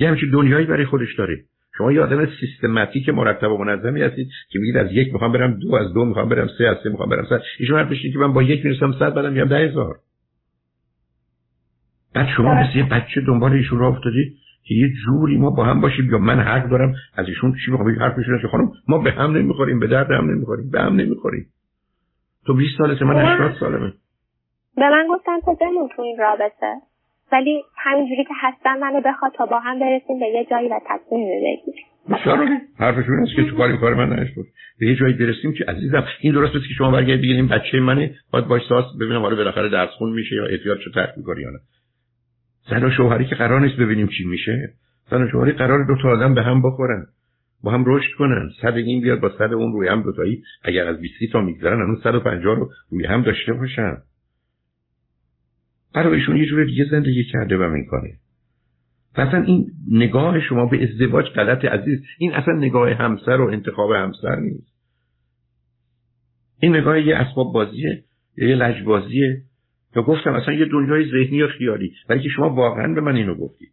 یه 0.00 0.08
همچین 0.08 0.30
دنیایی 0.30 0.66
برای 0.66 0.86
خودش 0.86 1.14
داره. 1.18 1.44
شما 1.78 1.92
یه 1.92 2.00
آدم 2.00 2.28
سیستماتیک 2.40 3.08
مرتب 3.08 3.52
و 3.52 3.64
منظمی 3.64 4.02
هستید 4.02 4.30
که 4.50 4.58
میگید 4.58 4.76
از 4.76 4.92
یک 4.92 5.12
می‌خوام 5.12 5.32
برم 5.32 5.52
دو 5.52 5.74
از 5.74 5.92
دو 5.92 6.04
می‌خوام 6.04 6.28
برم 6.28 6.48
سه 6.58 6.64
از 6.64 6.76
سه 6.82 6.88
می‌خوام 6.88 7.08
برم 7.08 7.26
سه 7.28 7.42
ایشون 7.58 7.78
حرفش 7.78 8.02
که 8.12 8.18
من 8.18 8.32
با 8.32 8.42
یک 8.42 8.64
می‌رسم 8.64 8.92
صد 8.92 9.14
بعدم 9.14 9.32
میام 9.32 9.48
ده 9.48 9.68
هزار. 9.68 9.98
بعد 12.14 12.28
شما 12.36 12.54
مثل 12.54 12.78
یه 12.78 12.88
بچه 12.88 13.20
دنبال 13.20 13.52
ایشون 13.52 13.78
رو 13.78 13.86
افتادید 13.86 14.36
که 14.64 14.74
یه 14.74 14.88
جوری 15.04 15.36
ما 15.36 15.50
با 15.50 15.64
هم 15.64 15.80
باشیم. 15.80 16.10
یا 16.10 16.18
من 16.18 16.40
حق 16.40 16.68
دارم 16.68 16.94
از 17.16 17.28
ایشون 17.28 17.54
چی 17.64 17.70
می‌خوام 17.70 17.90
حرفشون 17.90 18.38
که 18.42 18.48
خانم 18.48 18.72
ما 18.88 18.98
به 18.98 19.10
هم 19.10 19.36
نمی‌خوریم 19.36 19.80
به 19.80 19.86
درد 19.86 20.10
هم 20.10 20.30
نمی‌خوریم 20.30 20.70
به 20.70 20.80
هم 20.80 20.96
نمی‌خوریم. 20.96 21.46
تو 22.46 22.54
20 22.54 22.78
سالته 22.78 23.04
من 23.04 23.26
80 23.26 23.56
سالمه 23.60 23.92
به 24.76 24.90
من 24.90 25.06
گفتن 25.10 25.40
تو 25.40 25.56
بمون 25.60 25.88
تو 25.96 26.02
این 26.02 26.18
رابطه. 26.18 26.74
ولی 27.32 27.62
همینجوری 27.76 28.24
که 28.24 28.34
هستن 28.40 28.78
منو 28.78 29.00
بخواد 29.04 29.32
تا 29.36 29.46
با 29.46 29.58
هم 29.60 29.80
برسیم 29.80 30.20
به 30.20 30.26
یه 30.26 30.46
جایی 30.50 30.68
و 30.68 30.80
تصمیم 30.86 31.28
بگیر 31.28 31.74
بسیار 32.10 32.48
حرفشون 32.78 33.22
است 33.22 33.36
که 33.36 33.44
تو 33.44 33.56
کاری 33.56 33.78
کار 33.78 33.94
من 33.94 34.18
نشد. 34.18 34.44
به 34.80 34.86
یه 34.86 34.96
جایی 34.96 35.14
برسیم 35.14 35.52
که 35.52 35.64
عزیزم 35.64 36.04
این 36.20 36.32
درست 36.32 36.56
است 36.56 36.68
که 36.68 36.74
شما 36.78 36.90
برگردید 36.90 37.22
بگید 37.22 37.36
این 37.36 37.48
بچه 37.48 37.80
منه 37.80 38.14
باید 38.32 38.46
باش 38.46 38.62
ساس 38.68 38.84
ببینم 39.00 39.20
حالا 39.20 39.36
بالاخره 39.36 39.68
درس 39.68 39.90
خون 39.90 40.12
میشه 40.12 40.34
یا 40.36 40.46
احتیاجشو 40.46 40.90
ترک 40.90 41.10
می‌کنه 41.16 41.40
یا 41.40 41.50
نه. 41.50 41.58
زن 42.68 42.84
و 42.84 42.90
شوهری 42.90 43.26
که 43.26 43.34
قرار 43.34 43.60
نیست 43.60 43.76
ببینیم 43.76 44.06
چی 44.06 44.24
میشه. 44.24 44.72
زن 45.10 45.22
و 45.22 45.28
شوهری 45.32 45.52
قرار 45.52 45.84
دو 45.84 46.02
تا 46.02 46.08
آدم 46.08 46.34
به 46.34 46.42
هم 46.42 46.62
بخورن. 46.62 47.06
با 47.62 47.72
هم 47.72 47.84
رشد 47.86 48.12
کنن. 48.18 48.50
صد 48.62 48.74
این 48.74 49.02
بیاد 49.02 49.20
با 49.20 49.28
صد 49.38 49.52
اون 49.52 49.72
روی 49.72 49.88
هم 49.88 50.02
دوتایی 50.02 50.42
اگر 50.62 50.86
از 50.86 51.00
20 51.00 51.14
تا 51.32 51.40
میگذرن 51.40 51.82
اون 51.82 52.00
150 52.04 52.56
رو 52.56 52.70
روی 52.90 53.06
هم 53.06 53.22
داشته 53.22 53.52
باشن. 53.52 53.96
برای 55.94 56.20
ایشون 56.20 56.36
یه 56.36 56.46
جور 56.46 56.64
دیگه 56.64 56.84
زندگی 56.90 57.24
کرده 57.24 57.56
و 57.56 57.68
می‌کنه 57.68 58.10
اصلا 59.14 59.42
این 59.42 59.70
نگاه 59.90 60.40
شما 60.40 60.66
به 60.66 60.82
ازدواج 60.82 61.26
غلط 61.26 61.64
عزیز. 61.64 62.02
این 62.18 62.32
اصلا 62.32 62.54
نگاه 62.54 62.90
همسر 62.90 63.40
و 63.40 63.50
انتخاب 63.50 63.92
همسر 63.92 64.36
نیست. 64.36 64.72
این 66.60 66.76
نگاه 66.76 67.00
یه 67.00 67.16
اسباب 67.16 67.52
بازیه 67.52 68.04
یه 68.36 68.54
لجبازیه. 68.54 69.42
یا 69.96 70.02
گفتم 70.02 70.32
اصلا 70.32 70.54
یه 70.54 70.64
دنیای 70.64 71.10
ذهنی 71.10 71.38
یا 71.38 71.48
خیالی 71.48 71.92
ولی 72.08 72.22
که 72.22 72.28
شما 72.28 72.50
واقعا 72.50 72.94
به 72.94 73.00
من 73.00 73.16
اینو 73.16 73.34
گفتی. 73.34 73.66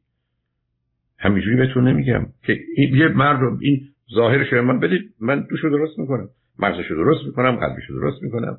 همینجوری 1.19 1.55
بهتون 1.55 1.87
نمیگم 1.87 2.25
که 2.45 2.59
یه 2.77 3.07
مرد 3.07 3.39
رو 3.39 3.57
این 3.61 3.87
ظاهرش 4.15 4.53
من 4.53 4.79
بدید 4.79 5.13
من 5.19 5.47
توشو 5.49 5.69
درست 5.69 5.99
می‌کنم. 5.99 6.29
مغزشو 6.59 6.95
درست 6.95 7.25
می‌کنم 7.25 7.55
قلبشو 7.55 7.93
درست 7.93 8.23
می‌کنم. 8.23 8.57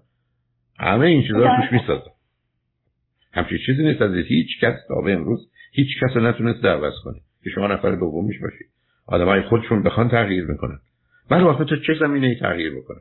همه 0.78 1.06
این 1.06 1.22
چیزا 1.22 1.38
رو 1.38 1.56
توش 1.60 1.72
می‌سازم. 1.72 2.10
همچین 3.32 3.58
چیزی 3.66 3.82
نیست 3.82 4.02
از 4.02 4.14
هیچ 4.14 4.60
کس 4.60 4.74
تا 4.88 5.00
به 5.00 5.12
امروز 5.12 5.50
هیچ 5.72 5.88
کس 6.02 6.16
رو 6.16 6.22
نتونست 6.22 6.64
عوض 6.64 6.94
کنه 7.04 7.20
که 7.44 7.50
شما 7.50 7.66
نفر 7.66 7.94
دومیش 7.94 8.38
باشید 8.40 8.66
آدمای 9.06 9.42
خودشون 9.42 9.82
بخوان 9.82 10.08
تغییر 10.08 10.44
می‌کنن. 10.44 10.78
من 11.30 11.42
وقت 11.42 11.62
تو 11.62 11.76
چه 11.76 11.94
زمینه 12.00 12.26
ای 12.26 12.34
تغییر 12.40 12.72
بکنن؟ 12.74 13.00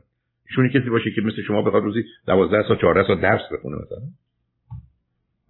ایشون 0.50 0.68
کسی 0.68 0.90
باشه 0.90 1.10
که 1.10 1.20
مثل 1.20 1.42
شما 1.42 1.62
بخواد 1.62 1.82
روزی 1.82 2.04
12 2.26 2.68
ساعت 2.68 2.80
14 2.80 3.06
ساعت 3.06 3.20
درس 3.20 3.40
بخونه 3.52 3.76
مثلا. 3.76 3.98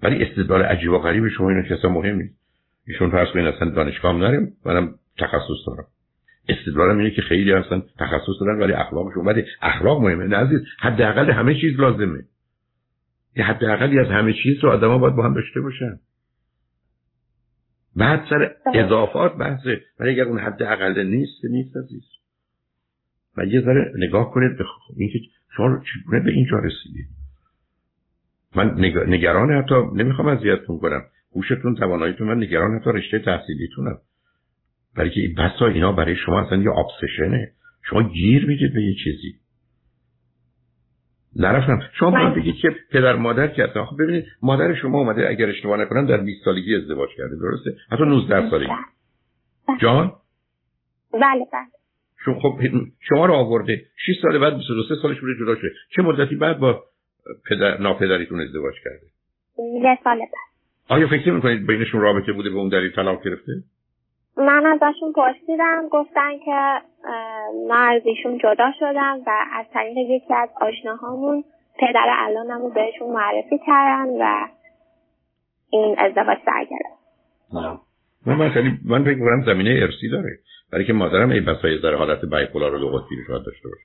ولی 0.02 0.24
استدلال 0.24 0.62
عجیب 0.62 0.90
و 0.90 0.98
غریب 0.98 1.28
شما 1.28 1.48
اینو 1.48 1.62
که 1.62 1.88
مهم 1.88 2.16
نیست. 2.16 2.38
ایشون 2.86 3.10
فرض 3.10 3.28
کنید 3.28 3.46
اصلا 3.46 3.70
دانشگاه 3.70 4.12
نریم 4.16 4.52
منم 4.64 4.94
تخصص 5.18 5.66
دارم. 5.66 5.84
استدلالم 6.48 6.98
اینه 6.98 7.10
که 7.10 7.22
خیلی 7.22 7.52
هستن 7.52 7.82
تخصص 7.98 8.40
دارن 8.40 8.58
ولی 8.58 8.72
اخلاقشون 8.72 9.24
ولی 9.24 9.44
اخلاق 9.62 10.02
مهمه 10.02 10.26
نه 10.26 10.36
عزیز 10.36 10.60
حداقل 10.80 11.30
همه 11.30 11.60
چیز 11.60 11.80
لازمه. 11.80 12.24
یه 13.36 13.44
حداقلی 13.44 13.98
از 13.98 14.06
همه 14.06 14.32
چیز 14.32 14.64
رو 14.64 14.70
آدما 14.70 14.98
باید 14.98 15.14
با 15.14 15.24
هم 15.24 15.34
داشته 15.34 15.60
باشن. 15.60 15.98
بعد 17.96 18.26
سر 18.30 18.54
اضافات 18.74 19.36
بحثه 19.36 19.80
ولی 20.00 20.10
اگر 20.10 20.24
اون 20.24 20.38
حد 20.38 20.62
اقل 20.62 21.06
نیست 21.06 21.44
نیست 21.44 21.76
عزیز. 21.76 22.04
و 23.36 23.44
یه 23.44 23.60
ذره 23.60 23.92
نگاه 23.96 24.30
کنید 24.30 24.58
به 24.58 24.64
اینکه 24.96 25.18
شما 25.56 25.82
چگونه 25.94 26.24
به 26.24 26.30
اینجا 26.30 26.58
رسیدید. 26.58 27.17
من 28.56 28.74
نگران 29.06 29.62
حتی 29.62 29.74
نمی‌خوام 29.94 30.28
اذیتتون 30.28 30.78
کنم. 30.78 31.02
هوشتون 31.36 31.74
تواناییتون 31.74 32.28
من 32.28 32.36
نگران 32.36 32.78
حتی 32.78 32.90
رشته 32.90 33.18
تحصیلیتونم 33.18 33.98
برای 34.96 35.10
که 35.10 35.20
بسا 35.38 35.66
اینا 35.66 35.92
برای 35.92 36.16
شما 36.16 36.40
اصلا 36.40 36.62
یه 36.62 36.70
آبسشنه 36.70 37.52
شما 37.82 38.02
گیر 38.02 38.46
می‌دید 38.46 38.74
به 38.74 38.82
یه 38.82 38.94
چیزی. 39.04 39.34
نرفتم. 41.36 41.80
شما 41.98 42.10
باید 42.10 42.32
بله. 42.32 42.40
بگید 42.40 42.54
که 42.54 42.76
پدر 42.90 43.16
مادر 43.16 43.48
کرده 43.48 43.84
خب 43.84 43.96
ببینید 44.02 44.24
مادر 44.42 44.74
شما 44.74 44.98
اومده 44.98 45.28
اگر 45.28 45.48
اشتباه 45.48 45.80
نکنم 45.80 46.06
در 46.06 46.16
20 46.16 46.44
سالگی 46.44 46.74
ازدواج 46.74 47.08
کرده 47.16 47.36
درسته؟ 47.36 47.76
حتی 47.90 48.04
19 48.04 48.50
سالگی. 48.50 48.68
بله. 49.68 49.78
جان؟ 49.80 50.12
بله 51.12 51.44
بله. 51.52 51.78
شما 52.24 52.40
خب 52.40 52.60
شما 53.00 53.26
رو 53.26 53.34
آورده. 53.34 53.82
6 54.06 54.14
سال 54.22 54.38
بعد 54.38 54.56
23 54.56 54.94
سالش 55.02 55.20
بوده 55.20 55.32
جدا 55.40 55.54
شده. 55.54 55.70
چه 55.96 56.02
مدتی 56.02 56.36
بعد 56.36 56.58
با 56.58 56.84
پدر 57.50 57.80
ناپدریتون 57.80 58.40
ازدواج 58.40 58.74
کرده. 58.84 59.06
یه 59.82 59.98
سال 60.04 60.18
بعد. 60.18 60.28
آیا 60.88 61.08
فکر 61.08 61.30
می‌کنید 61.30 61.66
بینشون 61.66 62.00
رابطه 62.00 62.32
بوده 62.32 62.50
به 62.50 62.56
اون 62.56 62.68
دلیل 62.68 62.92
طلاق 62.92 63.24
گرفته؟ 63.24 63.52
من 64.36 64.66
ازشون 64.66 65.12
پرسیدم 65.12 65.88
گفتن 65.90 66.38
که 66.44 66.80
من 67.68 67.88
از 67.96 68.02
ایشون 68.04 68.38
جدا 68.38 68.72
شدم 68.80 69.18
و 69.26 69.30
از 69.52 69.66
طریق 69.74 69.96
یکی 69.96 70.34
از 70.34 70.48
آشناهامون 70.60 71.44
پدر 71.78 72.06
الانم 72.18 72.62
رو 72.62 72.70
بهشون 72.70 73.10
معرفی 73.12 73.58
کردن 73.66 74.06
و 74.20 74.48
این 75.70 75.98
ازدواج 75.98 76.38
سر 76.44 76.64
گرفت 76.70 76.98
من 78.26 78.34
من 78.34 78.50
خیلی 78.50 78.78
من 78.84 79.04
فکر 79.04 79.18
کنم 79.18 79.42
زمینه 79.46 79.80
ارثی 79.82 80.08
داره. 80.08 80.38
برای 80.72 80.84
که 80.84 80.92
مادرم 80.92 81.30
این 81.30 81.44
بسای 81.44 81.78
در 81.80 81.94
حالت 81.94 82.24
bipolar 82.24 82.70
رو 82.70 82.78
دو 82.78 82.88
قطبی 82.88 83.16
داشته 83.28 83.68
باشه. 83.68 83.84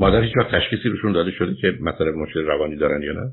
مادر 0.00 0.20
هیچ 0.20 0.32
تشخیصی 0.52 0.88
روشون 0.88 1.12
داده 1.12 1.30
شده 1.30 1.54
که 1.54 1.78
مثلا 1.80 2.10
مشکل 2.10 2.40
روانی 2.40 2.76
دارن 2.76 3.02
یا 3.02 3.12
نه؟ 3.12 3.32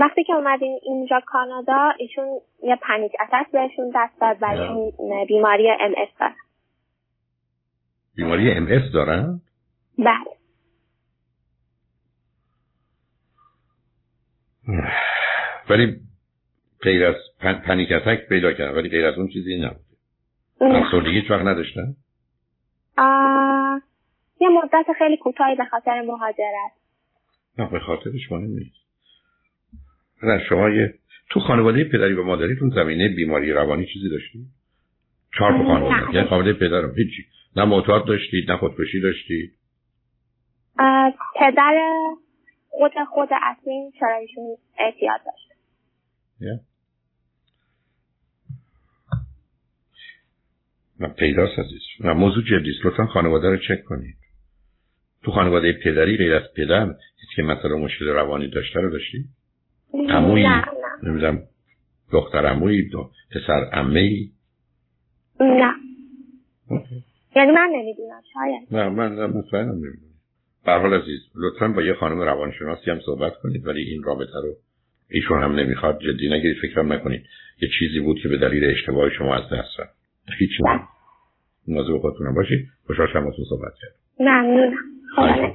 وقتی 0.00 0.24
که 0.24 0.32
اومدیم 0.32 0.78
اینجا 0.82 1.20
کانادا 1.26 1.92
ایشون 1.98 2.24
یه 2.62 2.76
panic 2.82 3.12
attack 3.20 3.52
بهشون 3.52 3.92
دست 3.94 4.20
داد 4.20 4.36
و 4.40 5.24
بیماری 5.28 5.70
ام 5.70 5.94
اس 5.96 6.08
دارن 6.18 6.34
بیماری 8.16 8.52
MS 8.52 8.92
دارن؟ 8.92 9.40
بله. 9.98 10.36
ولی 15.70 15.96
غیر 16.82 17.06
از 17.06 17.14
پنیک 17.40 17.92
اتک 17.92 18.28
پیدا 18.28 18.52
کردن 18.52 18.74
ولی 18.78 18.88
غیر 18.88 19.06
از 19.06 19.14
اون 19.18 19.28
چیزی 19.28 19.56
نبود 19.56 19.86
افسردگی 20.60 21.20
هیچ 21.20 21.30
وقت 21.30 21.42
نداشتن؟ 21.42 21.94
یه 24.40 24.48
مدت 24.48 24.86
خیلی 24.98 25.16
کوتاهی 25.16 25.54
به 25.56 25.64
خاطر 25.64 26.00
مهاجرت. 26.00 26.72
نه 27.58 27.70
به 27.70 27.80
خاطرش 27.80 28.32
مهم 28.32 28.50
نیست. 28.50 28.76
نه 30.22 30.44
شما 30.48 30.70
یه 30.70 30.94
تو 31.30 31.40
خانواده 31.40 31.84
پدری 31.84 32.14
و 32.14 32.24
مادریتون 32.24 32.70
زمینه 32.70 33.08
بیماری 33.08 33.52
روانی 33.52 33.86
چیزی 33.86 34.08
داشتی؟ 34.08 34.46
چهار 35.38 35.52
تا 35.52 35.64
خانواده 35.64 36.14
یعنی 36.14 36.28
خانواده 36.28 36.52
پدرم. 36.52 36.94
هیچی. 36.96 37.26
نه 37.56 37.64
معتاد 37.64 38.06
داشتید 38.06 38.50
نه 38.50 38.56
خودکشی 38.56 39.00
داشتید 39.00 39.52
پدر 41.40 41.94
خود 42.68 42.92
خود 43.08 43.28
اصلی 43.42 43.92
چرا 44.00 44.16
ایشون 44.16 44.44
اعتیاد 44.78 45.20
داشت. 45.26 45.52
نه. 51.00 51.08
پیداست 51.08 51.58
عزیز. 51.58 51.82
نه 52.00 52.12
موضوع 52.12 52.44
جدیست 52.44 52.86
لطفا 52.86 53.06
خانواده 53.06 53.50
رو 53.50 53.56
چک 53.56 53.84
کنید. 53.84 54.16
تو 55.26 55.32
خانواده 55.32 55.72
پدری 55.72 56.16
غیر 56.16 56.34
از 56.34 56.42
پدر 56.56 56.94
که 57.36 57.42
مثلا 57.42 57.76
مشکل 57.76 58.06
روانی 58.06 58.48
داشته 58.48 58.80
رو 58.80 58.90
داشتی؟ 58.90 59.24
عمویی؟ 60.08 60.46
نمی‌دونم. 61.02 61.42
دختر 62.12 62.46
عمویی 62.46 62.88
دو 62.88 63.10
پسر 63.34 63.64
عمه 63.72 64.28
نه. 65.40 65.74
یعنی 67.36 67.52
من 67.52 67.70
نمی‌دونم 67.74 68.20
شاید. 68.34 68.68
نه 68.70 68.88
من 68.88 69.26
مطمئنم 69.26 69.72
نمی‌دونم. 69.72 70.14
برحال 70.66 70.94
عزیز 70.94 71.20
لطفا 71.34 71.68
با 71.68 71.82
یه 71.82 71.94
خانم 71.94 72.20
روانشناسی 72.20 72.90
هم 72.90 73.00
صحبت 73.00 73.32
کنید 73.42 73.66
ولی 73.66 73.82
این 73.82 74.02
رابطه 74.02 74.40
رو 74.42 74.56
ایشون 75.10 75.42
هم 75.42 75.52
نمی‌خواد 75.52 76.00
جدی 76.00 76.28
نگیرید 76.28 76.56
فکرم 76.62 76.92
نکنید. 76.92 77.22
یه 77.62 77.68
چیزی 77.78 78.00
بود 78.00 78.18
که 78.22 78.28
به 78.28 78.38
دلیل 78.38 78.64
اشتباه 78.64 79.10
شما 79.10 79.34
از 79.34 79.44
دست 79.44 79.80
رفت. 79.80 79.96
هیچ 80.38 80.50
نه. 80.60 80.80
مواظب 81.68 81.98
خودتونم 81.98 82.34
باشید. 82.34 82.68
خوشحال 82.86 83.08
شما 83.12 83.32
صحبت 83.48 83.72
کرد 83.80 83.94
ممنونم. 84.20 84.95
All 85.16 85.26
right. 85.26 85.54